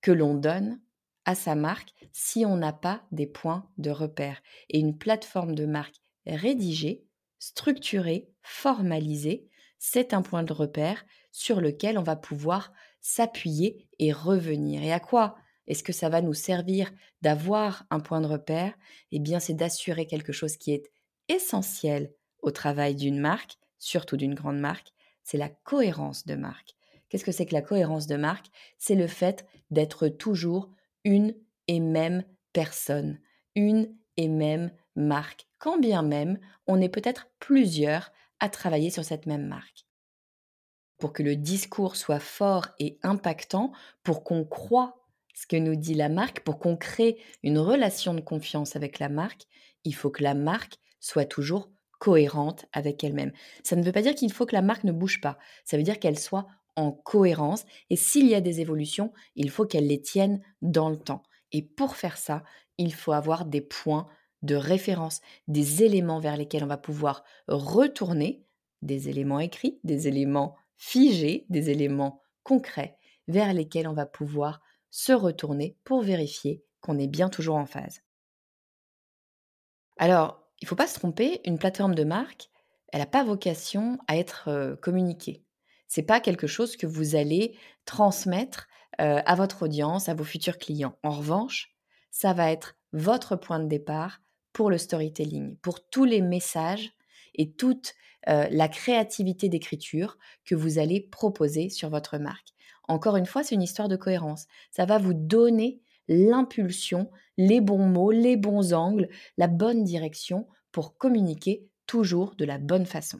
que 0.07 0.13
l'on 0.13 0.35
donne 0.35 0.79
à 1.25 1.35
sa 1.35 1.53
marque 1.53 1.93
si 2.13 2.45
on 2.45 2.55
n'a 2.55 2.71
pas 2.71 3.05
des 3.11 3.27
points 3.27 3.69
de 3.77 3.89
repère. 3.89 4.41
Et 4.69 4.79
une 4.79 4.97
plateforme 4.97 5.53
de 5.53 5.65
marque 5.65 5.97
rédigée, 6.25 7.03
structurée, 7.39 8.29
formalisée, 8.41 9.49
c'est 9.79 10.13
un 10.13 10.21
point 10.21 10.43
de 10.43 10.53
repère 10.53 11.03
sur 11.33 11.59
lequel 11.59 11.97
on 11.97 12.03
va 12.03 12.15
pouvoir 12.15 12.71
s'appuyer 13.01 13.89
et 13.99 14.13
revenir. 14.13 14.81
Et 14.81 14.93
à 14.93 15.01
quoi 15.01 15.35
est-ce 15.67 15.83
que 15.83 15.91
ça 15.91 16.07
va 16.07 16.21
nous 16.21 16.33
servir 16.33 16.89
d'avoir 17.21 17.85
un 17.89 17.99
point 17.99 18.21
de 18.21 18.27
repère? 18.27 18.73
Eh 19.11 19.19
bien, 19.19 19.41
c'est 19.41 19.55
d'assurer 19.55 20.07
quelque 20.07 20.31
chose 20.31 20.55
qui 20.55 20.71
est 20.71 20.89
essentiel 21.27 22.13
au 22.41 22.51
travail 22.51 22.95
d'une 22.95 23.19
marque, 23.19 23.57
surtout 23.77 24.15
d'une 24.15 24.35
grande 24.35 24.59
marque, 24.59 24.93
c'est 25.25 25.37
la 25.37 25.49
cohérence 25.49 26.25
de 26.25 26.35
marque. 26.35 26.76
Qu'est-ce 27.09 27.25
que 27.25 27.31
c'est 27.31 27.45
que 27.45 27.53
la 27.53 27.61
cohérence 27.61 28.07
de 28.07 28.15
marque? 28.15 28.47
C'est 28.77 28.95
le 28.95 29.07
fait 29.07 29.45
d'être 29.71 30.07
toujours 30.09 30.69
une 31.03 31.35
et 31.67 31.79
même 31.79 32.23
personne, 32.53 33.19
une 33.55 33.95
et 34.17 34.27
même 34.27 34.71
marque, 34.95 35.47
quand 35.57 35.79
bien 35.79 36.01
même 36.01 36.39
on 36.65 36.81
est 36.81 36.89
peut-être 36.89 37.29
plusieurs 37.39 38.11
à 38.39 38.49
travailler 38.49 38.89
sur 38.89 39.05
cette 39.05 39.25
même 39.25 39.47
marque. 39.47 39.85
Pour 40.97 41.13
que 41.13 41.23
le 41.23 41.35
discours 41.35 41.95
soit 41.95 42.19
fort 42.19 42.69
et 42.79 42.99
impactant, 43.03 43.71
pour 44.03 44.23
qu'on 44.23 44.43
croit 44.43 44.97
ce 45.35 45.45
que 45.45 45.55
nous 45.55 45.75
dit 45.75 45.93
la 45.93 46.09
marque, 46.09 46.39
pour 46.39 46.57
qu'on 46.57 46.75
crée 46.75 47.21
une 47.43 47.59
relation 47.59 48.15
de 48.15 48.21
confiance 48.21 48.75
avec 48.75 48.97
la 48.97 49.09
marque, 49.09 49.43
il 49.83 49.93
faut 49.93 50.09
que 50.09 50.23
la 50.23 50.33
marque 50.33 50.79
soit 50.99 51.25
toujours 51.25 51.69
cohérente 51.99 52.65
avec 52.73 53.03
elle-même. 53.03 53.31
Ça 53.63 53.75
ne 53.75 53.83
veut 53.83 53.91
pas 53.91 54.01
dire 54.01 54.15
qu'il 54.15 54.33
faut 54.33 54.45
que 54.45 54.55
la 54.55 54.61
marque 54.61 54.83
ne 54.83 54.91
bouge 54.91 55.21
pas, 55.21 55.37
ça 55.63 55.77
veut 55.77 55.83
dire 55.83 55.99
qu'elle 55.99 56.17
soit 56.17 56.47
en 56.77 56.91
cohérence 56.91 57.65
et 57.89 57.97
s'il 57.97 58.27
y 58.27 58.35
a 58.35 58.41
des 58.41 58.61
évolutions, 58.61 59.11
il 59.35 59.49
faut 59.49 59.65
qu'elle 59.65 59.87
les 59.87 60.01
tienne 60.01 60.41
dans 60.61 60.89
le 60.89 60.97
temps. 60.97 61.23
Et 61.51 61.61
pour 61.61 61.97
faire 61.97 62.17
ça, 62.17 62.43
il 62.77 62.93
faut 62.93 63.11
avoir 63.11 63.45
des 63.45 63.61
points 63.61 64.07
de 64.43 64.55
référence, 64.55 65.21
des 65.47 65.83
éléments 65.83 66.19
vers 66.19 66.37
lesquels 66.37 66.63
on 66.63 66.67
va 66.67 66.77
pouvoir 66.77 67.23
retourner, 67.47 68.45
des 68.83 69.09
éléments 69.09 69.39
écrits, 69.39 69.79
des 69.83 70.07
éléments 70.07 70.55
figés, 70.77 71.47
des 71.49 71.71
éléments 71.71 72.21
concrets, 72.43 72.97
vers 73.27 73.53
lesquels 73.53 73.87
on 73.87 73.93
va 73.93 74.05
pouvoir 74.05 74.61
se 74.91 75.11
retourner 75.11 75.75
pour 75.83 76.03
vérifier 76.03 76.63
qu'on 76.79 76.99
est 76.99 77.07
bien 77.07 77.29
toujours 77.29 77.55
en 77.55 77.65
phase. 77.65 78.03
Alors, 79.97 80.47
il 80.61 80.65
ne 80.65 80.67
faut 80.69 80.75
pas 80.75 80.87
se 80.87 80.99
tromper, 80.99 81.41
une 81.43 81.57
plateforme 81.57 81.95
de 81.95 82.03
marque, 82.03 82.49
elle 82.93 82.99
n'a 82.99 83.07
pas 83.07 83.23
vocation 83.23 83.97
à 84.07 84.15
être 84.15 84.47
euh, 84.47 84.75
communiquée. 84.75 85.43
C'est 85.87 86.03
pas 86.03 86.19
quelque 86.19 86.47
chose 86.47 86.77
que 86.77 86.87
vous 86.87 87.15
allez 87.15 87.57
transmettre 87.85 88.67
à 88.97 89.35
votre 89.35 89.63
audience, 89.63 90.09
à 90.09 90.13
vos 90.13 90.23
futurs 90.23 90.57
clients. 90.57 90.97
En 91.03 91.11
revanche, 91.11 91.75
ça 92.11 92.33
va 92.33 92.51
être 92.51 92.75
votre 92.93 93.35
point 93.35 93.59
de 93.59 93.67
départ 93.67 94.19
pour 94.53 94.69
le 94.69 94.77
storytelling, 94.77 95.55
pour 95.57 95.87
tous 95.89 96.05
les 96.05 96.21
messages 96.21 96.91
et 97.35 97.51
toute 97.51 97.93
la 98.25 98.67
créativité 98.67 99.49
d'écriture 99.49 100.17
que 100.45 100.55
vous 100.55 100.79
allez 100.79 100.99
proposer 100.99 101.69
sur 101.69 101.89
votre 101.89 102.17
marque. 102.17 102.49
Encore 102.87 103.17
une 103.17 103.25
fois, 103.25 103.43
c'est 103.43 103.55
une 103.55 103.61
histoire 103.61 103.87
de 103.87 103.95
cohérence. 103.95 104.47
Ça 104.71 104.85
va 104.85 104.97
vous 104.97 105.13
donner 105.13 105.81
l'impulsion, 106.07 107.11
les 107.37 107.61
bons 107.61 107.85
mots, 107.85 108.11
les 108.11 108.37
bons 108.37 108.73
angles, 108.73 109.09
la 109.37 109.47
bonne 109.47 109.83
direction 109.83 110.47
pour 110.71 110.97
communiquer 110.97 111.67
toujours 111.85 112.35
de 112.35 112.45
la 112.45 112.57
bonne 112.57 112.85
façon. 112.85 113.19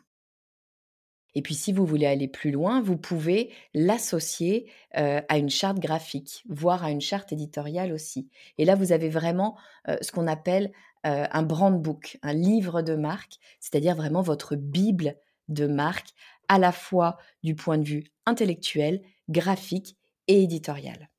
Et 1.36 1.42
puis 1.42 1.54
si 1.54 1.72
vous 1.72 1.86
voulez 1.86 2.08
aller 2.08 2.28
plus 2.28 2.52
loin, 2.52 2.82
vous 2.82 2.98
pouvez 2.98 3.52
l'associer 3.74 4.72
à 4.94 5.38
une 5.38 5.50
charte 5.50 5.80
graphique, 5.80 6.44
voire 6.50 6.84
à 6.84 6.92
une 6.92 7.02
charte 7.02 7.32
éditoriale 7.32 7.94
aussi. 7.94 8.30
Et 8.58 8.66
là, 8.66 8.76
vous 8.76 8.92
avez 8.92 9.10
vraiment 9.10 9.58
ce 10.02 10.12
qu'on 10.12 10.28
appelle 10.28 10.72
un 11.04 11.44
brand 11.44 11.80
book, 11.80 12.18
un 12.24 12.34
livre 12.34 12.82
de 12.82 12.96
marque, 12.96 13.38
c'est-à-dire 13.60 13.96
vraiment 13.96 14.22
votre 14.22 14.56
bible 14.56 15.16
de 15.48 15.68
marque, 15.68 16.10
à 16.50 16.60
la 16.60 16.72
fois 16.72 17.18
du 17.44 17.56
point 17.56 17.78
de 17.78 17.88
vue 17.88 18.06
intellectuel, 18.26 19.02
graphique 19.30 19.98
et 20.28 20.42
éditorial. 20.42 21.10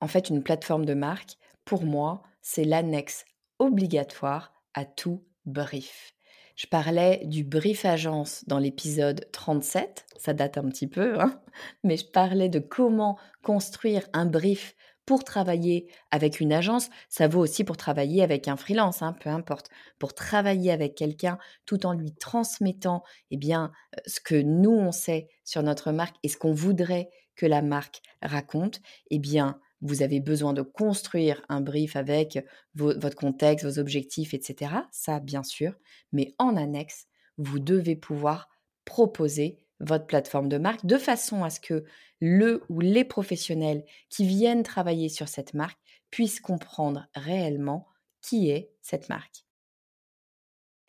En 0.00 0.08
fait, 0.08 0.28
une 0.28 0.42
plateforme 0.42 0.84
de 0.84 0.94
marque, 0.94 1.36
pour 1.64 1.84
moi, 1.84 2.22
c'est 2.42 2.64
l'annexe 2.64 3.24
obligatoire 3.58 4.52
à 4.74 4.84
tout 4.84 5.24
brief. 5.44 6.15
Je 6.56 6.66
parlais 6.66 7.20
du 7.26 7.44
brief 7.44 7.84
agence 7.84 8.42
dans 8.46 8.58
l'épisode 8.58 9.28
37, 9.30 10.06
ça 10.16 10.32
date 10.32 10.56
un 10.56 10.66
petit 10.70 10.86
peu, 10.86 11.20
hein, 11.20 11.38
mais 11.84 11.98
je 11.98 12.06
parlais 12.06 12.48
de 12.48 12.60
comment 12.60 13.18
construire 13.42 14.08
un 14.14 14.24
brief 14.24 14.74
pour 15.04 15.22
travailler 15.22 15.86
avec 16.10 16.40
une 16.40 16.54
agence, 16.54 16.88
ça 17.10 17.28
vaut 17.28 17.40
aussi 17.40 17.62
pour 17.62 17.76
travailler 17.76 18.22
avec 18.22 18.48
un 18.48 18.56
freelance, 18.56 19.02
hein, 19.02 19.14
peu 19.20 19.28
importe. 19.28 19.68
Pour 19.98 20.14
travailler 20.14 20.72
avec 20.72 20.96
quelqu'un 20.96 21.38
tout 21.66 21.86
en 21.86 21.92
lui 21.92 22.12
transmettant 22.12 23.04
eh 23.30 23.36
bien, 23.36 23.70
euh, 23.94 24.00
ce 24.06 24.18
que 24.18 24.34
nous, 24.34 24.72
on 24.72 24.92
sait 24.92 25.28
sur 25.44 25.62
notre 25.62 25.92
marque 25.92 26.16
et 26.24 26.28
ce 26.28 26.38
qu'on 26.38 26.52
voudrait 26.52 27.10
que 27.36 27.46
la 27.46 27.62
marque 27.62 28.00
raconte, 28.22 28.80
eh 29.10 29.18
bien, 29.18 29.60
vous 29.82 30.02
avez 30.02 30.20
besoin 30.20 30.52
de 30.52 30.62
construire 30.62 31.44
un 31.48 31.60
brief 31.60 31.96
avec 31.96 32.38
votre 32.74 33.16
contexte, 33.16 33.64
vos 33.64 33.78
objectifs, 33.78 34.34
etc. 34.34 34.72
Ça, 34.90 35.20
bien 35.20 35.42
sûr. 35.42 35.74
Mais 36.12 36.34
en 36.38 36.56
annexe, 36.56 37.06
vous 37.38 37.58
devez 37.58 37.96
pouvoir 37.96 38.48
proposer 38.84 39.58
votre 39.80 40.06
plateforme 40.06 40.48
de 40.48 40.58
marque 40.58 40.86
de 40.86 40.96
façon 40.96 41.44
à 41.44 41.50
ce 41.50 41.60
que 41.60 41.84
le 42.20 42.62
ou 42.70 42.80
les 42.80 43.04
professionnels 43.04 43.84
qui 44.08 44.26
viennent 44.26 44.62
travailler 44.62 45.08
sur 45.10 45.28
cette 45.28 45.52
marque 45.52 45.78
puissent 46.10 46.40
comprendre 46.40 47.06
réellement 47.14 47.86
qui 48.22 48.50
est 48.50 48.72
cette 48.80 49.08
marque. 49.08 49.44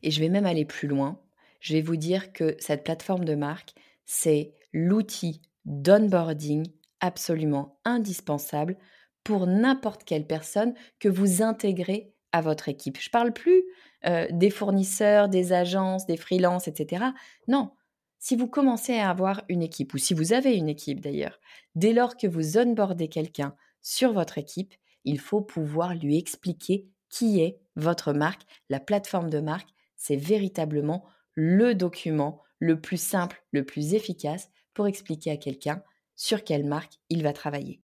Et 0.03 0.11
je 0.11 0.19
vais 0.19 0.29
même 0.29 0.45
aller 0.45 0.65
plus 0.65 0.87
loin. 0.87 1.21
Je 1.59 1.73
vais 1.73 1.81
vous 1.81 1.97
dire 1.97 2.31
que 2.31 2.55
cette 2.59 2.83
plateforme 2.83 3.25
de 3.25 3.35
marque, 3.35 3.73
c'est 4.05 4.53
l'outil 4.71 5.41
d'onboarding 5.65 6.65
absolument 6.99 7.79
indispensable 7.85 8.77
pour 9.23 9.47
n'importe 9.47 10.03
quelle 10.03 10.25
personne 10.25 10.73
que 10.99 11.09
vous 11.09 11.41
intégrez 11.41 12.13
à 12.31 12.41
votre 12.41 12.69
équipe. 12.69 12.97
Je 12.99 13.09
ne 13.09 13.11
parle 13.11 13.33
plus 13.33 13.63
euh, 14.05 14.27
des 14.31 14.49
fournisseurs, 14.49 15.29
des 15.29 15.53
agences, 15.53 16.05
des 16.05 16.17
freelances, 16.17 16.67
etc. 16.67 17.05
Non, 17.47 17.71
si 18.19 18.35
vous 18.35 18.47
commencez 18.47 18.97
à 18.97 19.09
avoir 19.09 19.43
une 19.49 19.61
équipe, 19.61 19.93
ou 19.93 19.97
si 19.97 20.13
vous 20.13 20.33
avez 20.33 20.55
une 20.55 20.69
équipe 20.69 21.01
d'ailleurs, 21.01 21.39
dès 21.75 21.93
lors 21.93 22.17
que 22.17 22.27
vous 22.27 22.57
onboardez 22.57 23.09
quelqu'un 23.09 23.55
sur 23.81 24.13
votre 24.13 24.37
équipe, 24.37 24.73
il 25.03 25.19
faut 25.19 25.41
pouvoir 25.41 25.95
lui 25.95 26.17
expliquer 26.17 26.87
qui 27.09 27.39
est 27.41 27.59
votre 27.75 28.13
marque. 28.13 28.41
La 28.69 28.79
plateforme 28.79 29.29
de 29.29 29.39
marque, 29.39 29.69
c'est 29.95 30.15
véritablement 30.15 31.05
le 31.33 31.75
document 31.75 32.41
le 32.59 32.81
plus 32.81 33.01
simple, 33.01 33.43
le 33.51 33.63
plus 33.63 33.93
efficace 33.93 34.49
pour 34.73 34.87
expliquer 34.87 35.31
à 35.31 35.37
quelqu'un 35.37 35.81
sur 36.17 36.43
quelle 36.43 36.65
marque 36.65 36.99
il 37.09 37.23
va 37.23 37.31
travailler. 37.31 37.81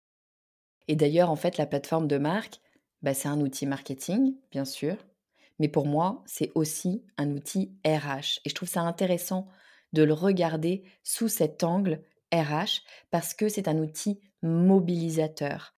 Et 0.87 0.95
d'ailleurs, 0.95 1.29
en 1.29 1.35
fait, 1.35 1.57
la 1.57 1.65
plateforme 1.65 2.07
de 2.07 2.17
marque, 2.17 2.61
bah, 3.01 3.13
c'est 3.13 3.27
un 3.27 3.41
outil 3.41 3.65
marketing, 3.65 4.35
bien 4.51 4.65
sûr, 4.65 4.95
mais 5.59 5.67
pour 5.67 5.85
moi, 5.85 6.23
c'est 6.25 6.51
aussi 6.55 7.03
un 7.17 7.31
outil 7.31 7.73
RH. 7.85 8.39
Et 8.45 8.49
je 8.49 8.55
trouve 8.55 8.69
ça 8.69 8.81
intéressant 8.81 9.47
de 9.91 10.03
le 10.03 10.13
regarder 10.13 10.83
sous 11.03 11.27
cet 11.27 11.63
angle 11.63 12.01
RH 12.33 12.81
parce 13.11 13.33
que 13.33 13.49
c'est 13.49 13.67
un 13.67 13.77
outil 13.77 14.19
mobilisateur. 14.41 15.75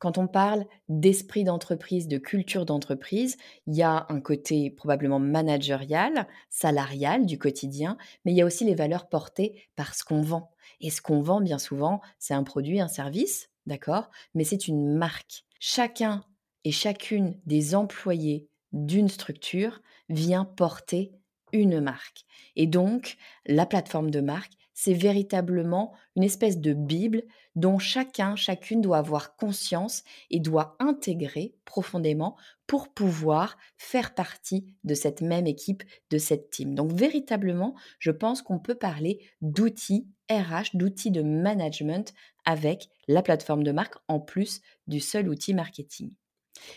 Quand 0.00 0.18
on 0.18 0.26
parle 0.26 0.64
d'esprit 0.88 1.44
d'entreprise, 1.44 2.08
de 2.08 2.18
culture 2.18 2.66
d'entreprise, 2.66 3.36
il 3.66 3.74
y 3.74 3.82
a 3.82 4.06
un 4.08 4.20
côté 4.20 4.70
probablement 4.70 5.18
managérial, 5.18 6.26
salarial 6.50 7.26
du 7.26 7.38
quotidien, 7.38 7.96
mais 8.24 8.32
il 8.32 8.36
y 8.36 8.42
a 8.42 8.46
aussi 8.46 8.64
les 8.64 8.74
valeurs 8.74 9.08
portées 9.08 9.68
par 9.76 9.94
ce 9.94 10.04
qu'on 10.04 10.20
vend. 10.20 10.50
Et 10.80 10.90
ce 10.90 11.00
qu'on 11.00 11.20
vend 11.20 11.40
bien 11.40 11.58
souvent, 11.58 12.00
c'est 12.18 12.34
un 12.34 12.42
produit, 12.42 12.80
un 12.80 12.88
service, 12.88 13.50
d'accord 13.66 14.10
Mais 14.34 14.44
c'est 14.44 14.68
une 14.68 14.94
marque. 14.94 15.44
Chacun 15.60 16.24
et 16.64 16.72
chacune 16.72 17.38
des 17.46 17.74
employés 17.74 18.48
d'une 18.72 19.08
structure 19.08 19.80
vient 20.08 20.44
porter 20.44 21.12
une 21.52 21.80
marque. 21.80 22.24
Et 22.56 22.66
donc, 22.66 23.16
la 23.46 23.64
plateforme 23.64 24.10
de 24.10 24.20
marque, 24.20 24.52
c'est 24.74 24.92
véritablement 24.92 25.94
une 26.16 26.24
espèce 26.24 26.58
de 26.58 26.74
Bible 26.74 27.22
dont 27.54 27.78
chacun, 27.78 28.34
chacune 28.36 28.80
doit 28.80 28.98
avoir 28.98 29.36
conscience 29.36 30.02
et 30.30 30.40
doit 30.40 30.76
intégrer 30.80 31.54
profondément 31.64 32.36
pour 32.66 32.92
pouvoir 32.92 33.56
faire 33.76 34.14
partie 34.14 34.66
de 34.82 34.94
cette 34.94 35.20
même 35.20 35.46
équipe, 35.46 35.84
de 36.10 36.18
cette 36.18 36.50
team. 36.50 36.74
Donc 36.74 36.92
véritablement, 36.92 37.74
je 38.00 38.10
pense 38.10 38.42
qu'on 38.42 38.58
peut 38.58 38.74
parler 38.74 39.20
d'outils 39.40 40.08
RH, 40.30 40.74
d'outils 40.74 41.12
de 41.12 41.22
management 41.22 42.12
avec 42.44 42.88
la 43.06 43.22
plateforme 43.22 43.62
de 43.62 43.72
marque 43.72 43.96
en 44.08 44.18
plus 44.18 44.60
du 44.86 45.00
seul 45.00 45.28
outil 45.28 45.54
marketing. 45.54 46.12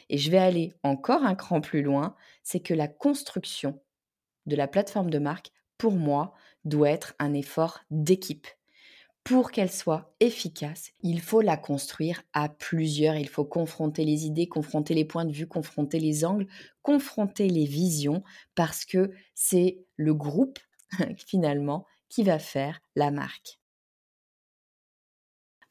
Et 0.10 0.18
je 0.18 0.32
vais 0.32 0.38
aller 0.38 0.74
encore 0.84 1.24
un 1.24 1.36
cran 1.36 1.62
plus 1.62 1.82
loin, 1.82 2.16
c'est 2.44 2.60
que 2.60 2.74
la 2.74 2.88
construction 2.88 3.80
de 4.46 4.56
la 4.56 4.68
plateforme 4.68 5.10
de 5.10 5.20
marque, 5.20 5.52
pour 5.78 5.94
moi, 5.94 6.34
doit 6.66 6.90
être 6.90 7.16
un 7.20 7.34
effort 7.34 7.80
d'équipe. 7.92 8.48
Pour 9.24 9.52
qu'elle 9.52 9.72
soit 9.72 10.14
efficace, 10.22 10.92
il 11.02 11.20
faut 11.20 11.42
la 11.42 11.58
construire 11.58 12.24
à 12.32 12.48
plusieurs, 12.48 13.18
il 13.18 13.28
faut 13.28 13.44
confronter 13.44 14.06
les 14.06 14.26
idées, 14.26 14.48
confronter 14.48 14.94
les 14.94 15.04
points 15.04 15.26
de 15.26 15.34
vue, 15.34 15.48
confronter 15.48 16.00
les 16.00 16.24
angles, 16.24 16.48
confronter 16.82 17.50
les 17.50 17.66
visions, 17.66 18.24
parce 18.56 18.86
que 18.86 19.12
c'est 19.36 19.80
le 19.98 20.14
groupe, 20.14 20.60
finalement, 21.28 21.86
qui 22.08 22.24
va 22.24 22.40
faire 22.40 22.80
la 22.96 23.12
marque. 23.12 23.60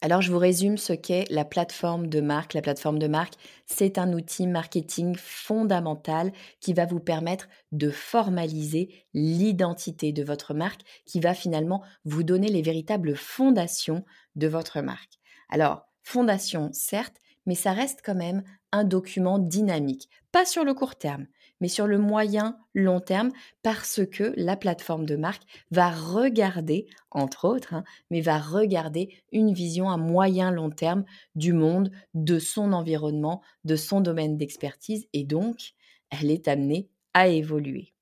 Alors, 0.06 0.22
je 0.22 0.30
vous 0.30 0.38
résume 0.38 0.78
ce 0.78 0.92
qu'est 0.92 1.24
la 1.30 1.44
plateforme 1.44 2.06
de 2.06 2.20
marque. 2.20 2.54
La 2.54 2.62
plateforme 2.62 3.00
de 3.00 3.08
marque, 3.08 3.34
c'est 3.66 3.98
un 3.98 4.12
outil 4.12 4.46
marketing 4.46 5.16
fondamental 5.16 6.30
qui 6.60 6.74
va 6.74 6.86
vous 6.86 7.00
permettre 7.00 7.48
de 7.72 7.90
formaliser 7.90 9.04
l'identité 9.14 10.12
de 10.12 10.22
votre 10.22 10.54
marque, 10.54 10.82
qui 11.06 11.18
va 11.18 11.34
finalement 11.34 11.82
vous 12.04 12.22
donner 12.22 12.46
les 12.46 12.62
véritables 12.62 13.16
fondations 13.16 14.04
de 14.36 14.46
votre 14.46 14.80
marque. 14.80 15.18
Alors, 15.48 15.88
fondation, 16.04 16.70
certes, 16.72 17.16
mais 17.44 17.56
ça 17.56 17.72
reste 17.72 17.98
quand 18.04 18.14
même 18.14 18.44
un 18.70 18.84
document 18.84 19.40
dynamique, 19.40 20.08
pas 20.30 20.44
sur 20.44 20.62
le 20.62 20.74
court 20.74 20.94
terme, 20.94 21.26
mais 21.60 21.68
sur 21.68 21.86
le 21.86 21.98
moyen 21.98 22.58
long 22.74 23.00
terme 23.00 23.30
parce 23.62 24.00
que 24.06 24.32
la 24.36 24.56
plateforme 24.56 25.06
de 25.06 25.16
marque 25.16 25.42
va 25.70 25.90
regarder, 25.90 26.86
entre 27.10 27.46
autres, 27.46 27.74
hein, 27.74 27.84
mais 28.10 28.20
va 28.20 28.38
regarder 28.38 29.16
une 29.32 29.52
vision 29.52 29.88
à 29.88 29.96
moyen 29.96 30.50
long 30.50 30.70
terme 30.70 31.04
du 31.34 31.52
monde, 31.52 31.90
de 32.14 32.38
son 32.38 32.72
environnement, 32.72 33.42
de 33.64 33.76
son 33.76 34.00
domaine 34.00 34.36
d'expertise 34.36 35.06
et 35.12 35.24
donc 35.24 35.72
elle 36.10 36.30
est 36.30 36.48
amenée 36.48 36.88
à 37.14 37.28
évoluer. 37.28 37.92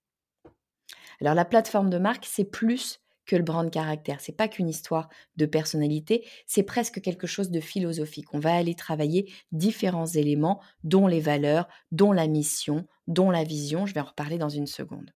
Alors 1.20 1.34
la 1.34 1.44
plateforme 1.44 1.90
de 1.90 1.98
marque, 1.98 2.26
c'est 2.26 2.44
plus 2.44 3.00
que 3.26 3.36
le 3.36 3.42
brand 3.42 3.70
caractère. 3.70 4.20
C'est 4.20 4.36
pas 4.36 4.48
qu'une 4.48 4.68
histoire 4.68 5.08
de 5.36 5.46
personnalité, 5.46 6.26
c'est 6.46 6.62
presque 6.62 7.00
quelque 7.00 7.26
chose 7.26 7.50
de 7.50 7.60
philosophique. 7.60 8.32
On 8.32 8.38
va 8.38 8.54
aller 8.54 8.74
travailler 8.74 9.32
différents 9.52 10.06
éléments, 10.06 10.60
dont 10.82 11.06
les 11.06 11.20
valeurs, 11.20 11.68
dont 11.92 12.12
la 12.12 12.26
mission, 12.26 12.86
dont 13.06 13.30
la 13.30 13.44
vision. 13.44 13.86
Je 13.86 13.94
vais 13.94 14.00
en 14.00 14.04
reparler 14.04 14.38
dans 14.38 14.48
une 14.48 14.66
seconde. 14.66 15.12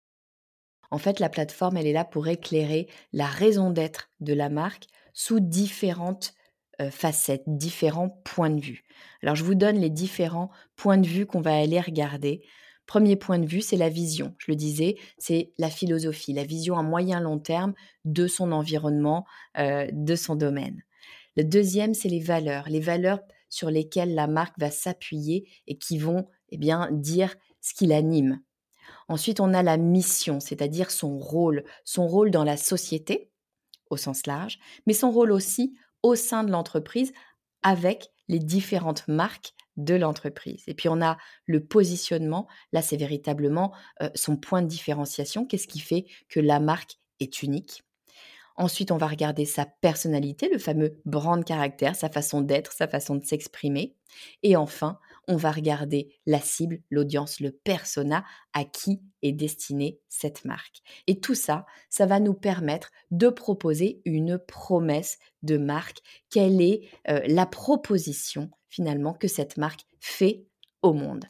En 0.89 0.97
fait, 0.97 1.19
la 1.19 1.29
plateforme, 1.29 1.77
elle 1.77 1.87
est 1.87 1.93
là 1.93 2.05
pour 2.05 2.27
éclairer 2.27 2.87
la 3.11 3.25
raison 3.25 3.71
d'être 3.71 4.09
de 4.19 4.33
la 4.33 4.49
marque 4.49 4.87
sous 5.13 5.39
différentes 5.39 6.33
euh, 6.81 6.91
facettes, 6.91 7.43
différents 7.47 8.09
points 8.23 8.49
de 8.49 8.61
vue. 8.61 8.83
Alors, 9.23 9.35
je 9.35 9.43
vous 9.43 9.55
donne 9.55 9.79
les 9.79 9.89
différents 9.89 10.49
points 10.75 10.97
de 10.97 11.07
vue 11.07 11.25
qu'on 11.25 11.41
va 11.41 11.57
aller 11.57 11.81
regarder. 11.81 12.43
Premier 12.87 13.17
point 13.17 13.37
de 13.37 13.45
vue, 13.45 13.61
c'est 13.61 13.77
la 13.77 13.89
vision. 13.89 14.33
Je 14.37 14.49
le 14.49 14.55
disais, 14.55 14.95
c'est 15.17 15.51
la 15.57 15.69
philosophie, 15.69 16.33
la 16.33 16.45
vision 16.45 16.77
à 16.77 16.83
moyen 16.83 17.19
long 17.19 17.37
terme 17.37 17.73
de 18.05 18.27
son 18.27 18.53
environnement, 18.53 19.25
euh, 19.57 19.87
de 19.91 20.15
son 20.15 20.35
domaine. 20.35 20.83
Le 21.35 21.43
deuxième, 21.43 21.93
c'est 21.93 22.07
les 22.07 22.21
valeurs, 22.21 22.67
les 22.69 22.79
valeurs 22.79 23.19
sur 23.49 23.69
lesquelles 23.69 24.15
la 24.15 24.27
marque 24.27 24.57
va 24.57 24.71
s'appuyer 24.71 25.49
et 25.67 25.77
qui 25.77 25.97
vont 25.97 26.27
eh 26.49 26.57
bien, 26.57 26.89
dire 26.91 27.35
ce 27.61 27.73
qui 27.73 27.87
l'anime. 27.87 28.41
Ensuite, 29.09 29.41
on 29.41 29.53
a 29.53 29.63
la 29.63 29.77
mission, 29.77 30.39
c'est-à-dire 30.39 30.89
son 30.89 31.17
rôle, 31.17 31.65
son 31.83 32.07
rôle 32.07 32.31
dans 32.31 32.43
la 32.45 32.57
société, 32.57 33.31
au 33.89 33.97
sens 33.97 34.25
large, 34.25 34.59
mais 34.85 34.93
son 34.93 35.11
rôle 35.11 35.31
aussi 35.31 35.75
au 36.03 36.15
sein 36.15 36.43
de 36.43 36.51
l'entreprise 36.51 37.11
avec 37.63 38.09
les 38.29 38.39
différentes 38.39 39.07
marques 39.07 39.53
de 39.77 39.95
l'entreprise. 39.95 40.63
Et 40.67 40.73
puis 40.73 40.89
on 40.89 41.01
a 41.01 41.17
le 41.45 41.63
positionnement, 41.63 42.47
là 42.73 42.81
c'est 42.81 42.97
véritablement 42.97 43.73
son 44.15 44.35
point 44.35 44.61
de 44.61 44.67
différenciation, 44.67 45.45
qu'est-ce 45.45 45.67
qui 45.67 45.79
fait 45.79 46.05
que 46.29 46.39
la 46.39 46.59
marque 46.59 46.97
est 47.19 47.41
unique? 47.41 47.83
Ensuite, 48.59 48.89
on 48.89 48.97
va 48.97 49.05
regarder 49.05 49.45
sa 49.45 49.67
personnalité, 49.67 50.49
le 50.51 50.57
fameux 50.57 50.99
brand 51.05 51.45
caractère, 51.45 51.95
sa 51.95 52.09
façon 52.09 52.41
d'être, 52.41 52.71
sa 52.71 52.87
façon 52.87 53.13
de 53.13 53.23
s'exprimer. 53.23 53.95
Et 54.41 54.55
enfin, 54.55 54.97
on 55.27 55.35
va 55.35 55.51
regarder 55.51 56.09
la 56.25 56.39
cible, 56.39 56.81
l'audience, 56.89 57.39
le 57.39 57.51
persona 57.51 58.25
à 58.53 58.65
qui 58.65 58.99
est 59.21 59.31
destinée 59.31 59.99
cette 60.07 60.43
marque. 60.43 60.81
Et 61.05 61.19
tout 61.19 61.35
ça, 61.35 61.67
ça 61.91 62.07
va 62.07 62.19
nous 62.19 62.33
permettre 62.33 62.89
de 63.11 63.29
proposer 63.29 64.01
une 64.05 64.39
promesse 64.39 65.19
de 65.43 65.59
marque. 65.59 65.99
Quelle 66.31 66.59
est 66.59 66.89
la 67.05 67.45
proposition 67.45 68.49
finalement 68.69 69.13
que 69.13 69.27
cette 69.27 69.57
marque 69.57 69.85
fait 69.99 70.45
au 70.81 70.93
monde. 70.93 71.25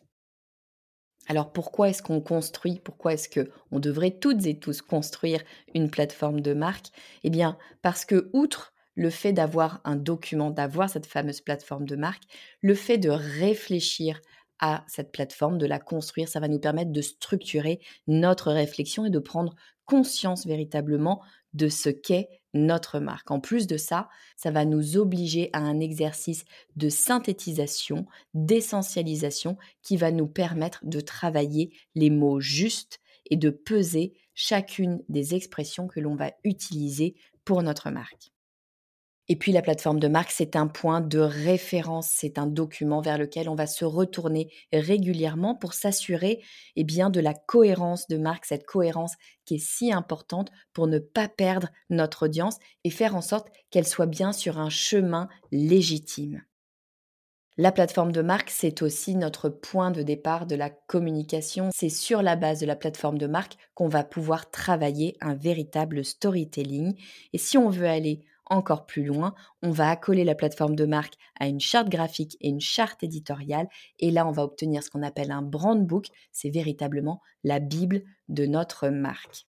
Alors 1.27 1.51
pourquoi 1.51 1.89
est-ce 1.89 2.01
qu'on 2.01 2.21
construit 2.21 2.79
Pourquoi 2.83 3.13
est-ce 3.13 3.29
que 3.29 3.51
on 3.71 3.79
devrait 3.79 4.17
toutes 4.19 4.45
et 4.45 4.59
tous 4.59 4.81
construire 4.81 5.41
une 5.73 5.89
plateforme 5.89 6.41
de 6.41 6.53
marque? 6.53 6.87
Eh 7.23 7.29
bien, 7.29 7.57
parce 7.81 8.05
que 8.05 8.29
outre 8.33 8.73
le 8.95 9.09
fait 9.09 9.33
d'avoir 9.33 9.81
un 9.83 9.95
document, 9.95 10.51
d'avoir 10.51 10.89
cette 10.89 11.05
fameuse 11.05 11.41
plateforme 11.41 11.85
de 11.85 11.95
marque, 11.95 12.23
le 12.61 12.73
fait 12.75 12.97
de 12.97 13.09
réfléchir 13.09 14.21
à 14.59 14.83
cette 14.87 15.11
plateforme, 15.11 15.57
de 15.59 15.67
la 15.67 15.79
construire, 15.79 16.29
ça 16.29 16.39
va 16.39 16.47
nous 16.47 16.59
permettre 16.59 16.91
de 16.91 17.01
structurer 17.01 17.79
notre 18.07 18.51
réflexion 18.51 19.05
et 19.05 19.11
de 19.11 19.19
prendre 19.19 19.53
conscience 19.85 20.47
véritablement 20.47 21.21
de 21.53 21.67
ce 21.67 21.89
qu'est 21.89 22.27
notre 22.57 22.99
marque. 22.99 23.31
En 23.31 23.39
plus 23.39 23.67
de 23.67 23.77
ça, 23.77 24.09
ça 24.35 24.51
va 24.51 24.65
nous 24.65 24.97
obliger 24.97 25.49
à 25.53 25.59
un 25.59 25.79
exercice 25.79 26.45
de 26.75 26.89
synthétisation, 26.89 28.05
d'essentialisation 28.33 29.57
qui 29.81 29.97
va 29.97 30.11
nous 30.11 30.27
permettre 30.27 30.79
de 30.83 30.99
travailler 30.99 31.71
les 31.95 32.09
mots 32.09 32.39
justes 32.39 32.99
et 33.29 33.37
de 33.37 33.49
peser 33.49 34.13
chacune 34.33 35.01
des 35.09 35.35
expressions 35.35 35.87
que 35.87 35.99
l'on 35.99 36.15
va 36.15 36.31
utiliser 36.43 37.15
pour 37.45 37.63
notre 37.63 37.89
marque. 37.89 38.31
Et 39.29 39.35
puis 39.35 39.51
la 39.51 39.61
plateforme 39.61 39.99
de 39.99 40.07
marque, 40.07 40.31
c'est 40.31 40.55
un 40.55 40.67
point 40.67 41.01
de 41.01 41.19
référence, 41.19 42.07
c'est 42.09 42.37
un 42.37 42.47
document 42.47 43.01
vers 43.01 43.17
lequel 43.17 43.49
on 43.49 43.55
va 43.55 43.67
se 43.67 43.83
retourner 43.83 44.51
régulièrement 44.71 45.53
pour 45.53 45.73
s'assurer 45.73 46.41
eh 46.77 46.83
bien 46.85 47.09
de 47.09 47.19
la 47.19 47.33
cohérence 47.33 48.07
de 48.07 48.17
marque, 48.17 48.45
cette 48.45 48.65
cohérence 48.65 49.15
qui 49.45 49.55
est 49.55 49.65
si 49.65 49.91
importante 49.91 50.49
pour 50.71 50.87
ne 50.87 50.99
pas 50.99 51.27
perdre 51.27 51.67
notre 51.89 52.25
audience 52.25 52.57
et 52.85 52.89
faire 52.89 53.15
en 53.15 53.21
sorte 53.21 53.49
qu'elle 53.69 53.87
soit 53.87 54.05
bien 54.05 54.31
sur 54.31 54.59
un 54.59 54.69
chemin 54.69 55.27
légitime. 55.51 56.41
La 57.59 57.71
plateforme 57.71 58.11
de 58.11 58.21
marque, 58.21 58.51
c'est 58.51 58.83
aussi 58.83 59.15
notre 59.15 59.49
point 59.49 59.89
de 59.89 60.03
départ 60.03 60.45
de 60.45 60.55
la 60.55 60.69
communication. 60.69 61.69
C'est 61.73 61.89
sur 61.89 62.21
la 62.21 62.35
base 62.35 62.59
de 62.59 62.67
la 62.67 62.75
plateforme 62.75 63.17
de 63.17 63.25
marque 63.25 63.57
qu'on 63.73 63.87
va 63.87 64.03
pouvoir 64.03 64.51
travailler 64.51 65.17
un 65.21 65.33
véritable 65.33 66.05
storytelling. 66.05 66.93
Et 67.33 67.39
si 67.39 67.57
on 67.57 67.71
veut 67.71 67.87
aller 67.87 68.21
encore 68.49 68.85
plus 68.85 69.03
loin, 69.03 69.33
on 69.61 69.71
va 69.71 69.89
accoler 69.89 70.23
la 70.23 70.35
plateforme 70.35 70.75
de 70.75 70.85
marque 70.85 71.15
à 71.39 71.47
une 71.47 71.59
charte 71.59 71.89
graphique 71.89 72.37
et 72.41 72.49
une 72.49 72.61
charte 72.61 73.03
éditoriale. 73.03 73.67
Et 73.99 74.11
là, 74.11 74.27
on 74.27 74.31
va 74.31 74.43
obtenir 74.43 74.83
ce 74.83 74.89
qu'on 74.89 75.03
appelle 75.03 75.31
un 75.31 75.41
brand 75.41 75.85
book. 75.85 76.07
C'est 76.31 76.49
véritablement 76.49 77.21
la 77.43 77.59
Bible 77.59 78.03
de 78.29 78.45
notre 78.45 78.89
marque. 78.89 79.47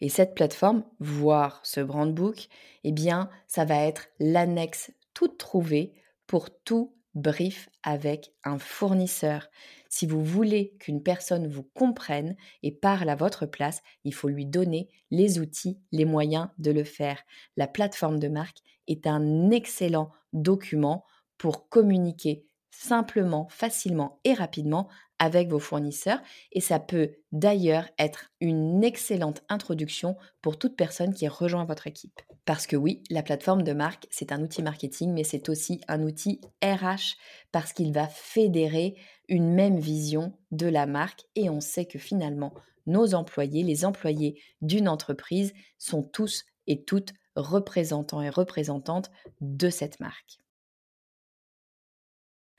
Et 0.00 0.08
cette 0.08 0.34
plateforme, 0.34 0.84
voire 0.98 1.60
ce 1.62 1.80
brand 1.80 2.12
book, 2.12 2.48
eh 2.82 2.92
bien, 2.92 3.30
ça 3.46 3.64
va 3.64 3.76
être 3.76 4.08
l'annexe 4.18 4.92
toute 5.14 5.38
trouvée 5.38 5.94
pour 6.26 6.50
tout 6.50 6.93
brief 7.14 7.68
avec 7.82 8.32
un 8.44 8.58
fournisseur. 8.58 9.48
Si 9.88 10.06
vous 10.06 10.24
voulez 10.24 10.74
qu'une 10.80 11.02
personne 11.02 11.46
vous 11.46 11.62
comprenne 11.62 12.36
et 12.62 12.72
parle 12.72 13.08
à 13.08 13.16
votre 13.16 13.46
place, 13.46 13.82
il 14.04 14.14
faut 14.14 14.28
lui 14.28 14.46
donner 14.46 14.88
les 15.10 15.38
outils, 15.38 15.78
les 15.92 16.04
moyens 16.04 16.48
de 16.58 16.70
le 16.70 16.84
faire. 16.84 17.22
La 17.56 17.68
plateforme 17.68 18.18
de 18.18 18.28
marque 18.28 18.58
est 18.88 19.06
un 19.06 19.50
excellent 19.50 20.10
document 20.32 21.04
pour 21.38 21.68
communiquer 21.68 22.46
simplement, 22.70 23.46
facilement 23.48 24.20
et 24.24 24.34
rapidement 24.34 24.88
avec 25.24 25.48
vos 25.48 25.58
fournisseurs 25.58 26.20
et 26.52 26.60
ça 26.60 26.78
peut 26.78 27.12
d'ailleurs 27.32 27.88
être 27.98 28.30
une 28.40 28.84
excellente 28.84 29.42
introduction 29.48 30.16
pour 30.42 30.58
toute 30.58 30.76
personne 30.76 31.14
qui 31.14 31.26
rejoint 31.26 31.64
votre 31.64 31.86
équipe. 31.86 32.20
Parce 32.44 32.66
que 32.66 32.76
oui, 32.76 33.02
la 33.08 33.22
plateforme 33.22 33.62
de 33.62 33.72
marque, 33.72 34.06
c'est 34.10 34.30
un 34.30 34.42
outil 34.42 34.62
marketing, 34.62 35.14
mais 35.14 35.24
c'est 35.24 35.48
aussi 35.48 35.80
un 35.88 36.02
outil 36.02 36.42
RH 36.62 37.16
parce 37.52 37.72
qu'il 37.72 37.92
va 37.94 38.06
fédérer 38.06 38.96
une 39.28 39.54
même 39.54 39.78
vision 39.78 40.34
de 40.50 40.66
la 40.66 40.84
marque 40.84 41.22
et 41.36 41.48
on 41.48 41.60
sait 41.60 41.86
que 41.86 41.98
finalement, 41.98 42.52
nos 42.86 43.14
employés, 43.14 43.62
les 43.62 43.86
employés 43.86 44.38
d'une 44.60 44.88
entreprise 44.88 45.54
sont 45.78 46.02
tous 46.02 46.44
et 46.66 46.84
toutes 46.84 47.14
représentants 47.34 48.20
et 48.20 48.28
représentantes 48.28 49.10
de 49.40 49.70
cette 49.70 50.00
marque. 50.00 50.43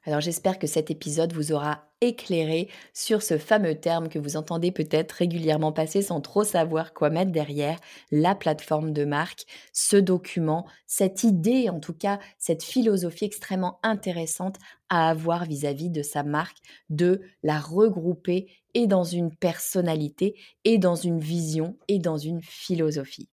Alors 0.08 0.22
j'espère 0.22 0.60
que 0.60 0.68
cet 0.68 0.92
épisode 0.92 1.34
vous 1.34 1.52
aura 1.52 1.84
éclairé 2.00 2.70
sur 2.94 3.24
ce 3.24 3.40
fameux 3.40 3.74
terme 3.74 4.08
que 4.08 4.20
vous 4.20 4.38
entendez 4.38 4.72
peut-être 4.72 5.14
régulièrement 5.14 5.72
passer 5.72 6.04
sans 6.04 6.22
trop 6.22 6.44
savoir 6.44 6.94
quoi 6.94 7.10
mettre 7.10 7.32
derrière, 7.32 7.80
la 8.12 8.36
plateforme 8.36 8.94
de 8.94 9.04
marque, 9.04 9.46
ce 9.74 9.98
document, 9.98 10.68
cette 10.86 11.24
idée 11.24 11.70
en 11.70 11.80
tout 11.80 11.96
cas, 11.96 12.20
cette 12.38 12.64
philosophie 12.64 13.26
extrêmement 13.26 13.80
intéressante 13.82 14.58
à 14.90 15.10
avoir 15.10 15.46
vis-à-vis 15.46 15.90
de 15.90 16.04
sa 16.04 16.22
marque, 16.22 16.58
de 16.90 17.22
la 17.42 17.60
regrouper 17.60 18.52
et 18.76 18.86
dans 18.86 19.06
une 19.06 19.36
personnalité 19.36 20.36
et 20.66 20.78
dans 20.78 20.96
une 20.96 21.20
vision 21.20 21.80
et 21.88 21.98
dans 21.98 22.18
une 22.20 22.44
philosophie. 22.44 23.30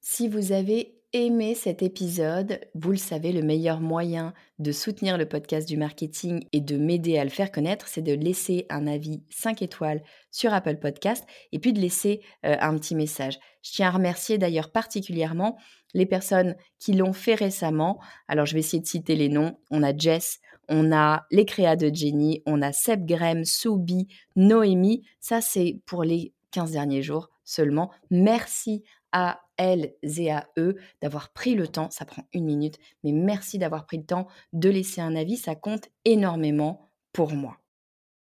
Si 0.00 0.26
vous 0.26 0.52
avez 0.52 1.01
aimé 1.12 1.54
cet 1.54 1.82
épisode, 1.82 2.60
vous 2.74 2.92
le 2.92 2.96
savez, 2.96 3.32
le 3.32 3.42
meilleur 3.42 3.80
moyen 3.80 4.32
de 4.58 4.72
soutenir 4.72 5.18
le 5.18 5.28
podcast 5.28 5.68
du 5.68 5.76
marketing 5.76 6.44
et 6.52 6.60
de 6.60 6.76
m'aider 6.78 7.18
à 7.18 7.24
le 7.24 7.30
faire 7.30 7.52
connaître, 7.52 7.86
c'est 7.88 8.02
de 8.02 8.14
laisser 8.14 8.66
un 8.70 8.86
avis 8.86 9.22
5 9.28 9.60
étoiles 9.60 10.02
sur 10.30 10.54
Apple 10.54 10.76
Podcast 10.76 11.26
et 11.52 11.58
puis 11.58 11.74
de 11.74 11.80
laisser 11.80 12.22
euh, 12.46 12.56
un 12.60 12.76
petit 12.78 12.94
message. 12.94 13.38
Je 13.62 13.72
tiens 13.72 13.88
à 13.88 13.90
remercier 13.90 14.38
d'ailleurs 14.38 14.72
particulièrement 14.72 15.58
les 15.92 16.06
personnes 16.06 16.56
qui 16.78 16.94
l'ont 16.94 17.12
fait 17.12 17.34
récemment. 17.34 18.00
Alors 18.26 18.46
je 18.46 18.54
vais 18.54 18.60
essayer 18.60 18.82
de 18.82 18.86
citer 18.86 19.14
les 19.14 19.28
noms. 19.28 19.58
On 19.70 19.82
a 19.82 19.94
Jess, 19.94 20.40
on 20.68 20.92
a 20.92 21.26
les 21.30 21.44
créas 21.44 21.76
de 21.76 21.94
Jenny, 21.94 22.42
on 22.46 22.62
a 22.62 22.72
Seb 22.72 23.04
Graham, 23.04 23.44
Soubi, 23.44 24.08
Noémie. 24.36 25.02
Ça 25.20 25.42
c'est 25.42 25.78
pour 25.84 26.04
les 26.04 26.32
15 26.52 26.72
derniers 26.72 27.02
jours 27.02 27.28
seulement. 27.44 27.90
Merci 28.10 28.82
à 29.12 29.40
elles 29.56 29.94
et 30.02 30.30
à 30.30 30.48
eux 30.58 30.76
d'avoir 31.00 31.32
pris 31.32 31.54
le 31.54 31.68
temps, 31.68 31.90
ça 31.90 32.04
prend 32.04 32.24
une 32.32 32.44
minute, 32.44 32.78
mais 33.04 33.12
merci 33.12 33.58
d'avoir 33.58 33.86
pris 33.86 33.98
le 33.98 34.04
temps 34.04 34.26
de 34.52 34.68
laisser 34.68 35.00
un 35.00 35.14
avis, 35.14 35.36
ça 35.36 35.54
compte 35.54 35.88
énormément 36.04 36.90
pour 37.12 37.32
moi. 37.32 37.58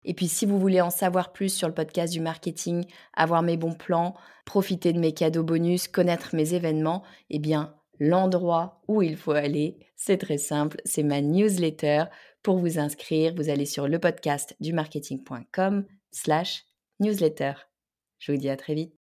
Et 0.05 0.15
puis 0.15 0.29
si 0.29 0.47
vous 0.47 0.59
voulez 0.59 0.81
en 0.81 0.91
savoir 0.91 1.33
plus 1.33 1.55
sur 1.55 1.69
le 1.69 1.75
podcast 1.75 2.13
du 2.13 2.21
marketing, 2.21 2.85
avoir 3.15 3.43
mes 3.43 3.57
bons 3.57 3.75
plans, 3.75 4.15
profiter 4.45 4.93
de 4.93 4.99
mes 4.99 5.13
cadeaux 5.13 5.45
bonus, 5.45 5.87
connaître 5.87 6.35
mes 6.35 6.55
événements, 6.55 7.05
eh 7.31 7.39
bien 7.39 7.75
l'endroit 8.01 8.83
où 8.89 9.03
il 9.03 9.17
faut 9.17 9.33
aller, 9.33 9.79
c'est 9.95 10.19
très 10.19 10.39
simple, 10.39 10.81
c'est 10.85 11.05
ma 11.05 11.21
newsletter. 11.21 12.05
Pour 12.43 12.59
vous 12.59 12.81
inscrire, 12.81 13.35
vous 13.37 13.49
allez 13.49 13.67
sur 13.67 13.87
le 13.87 14.01
podcast 14.01 14.57
du 14.59 14.73
marketing.com 14.73 15.87
slash 16.11 16.65
newsletter. 16.99 17.53
Je 18.19 18.33
vous 18.33 18.39
dis 18.39 18.51
à 18.51 18.57
très 18.57 18.75
vite. 18.75 19.02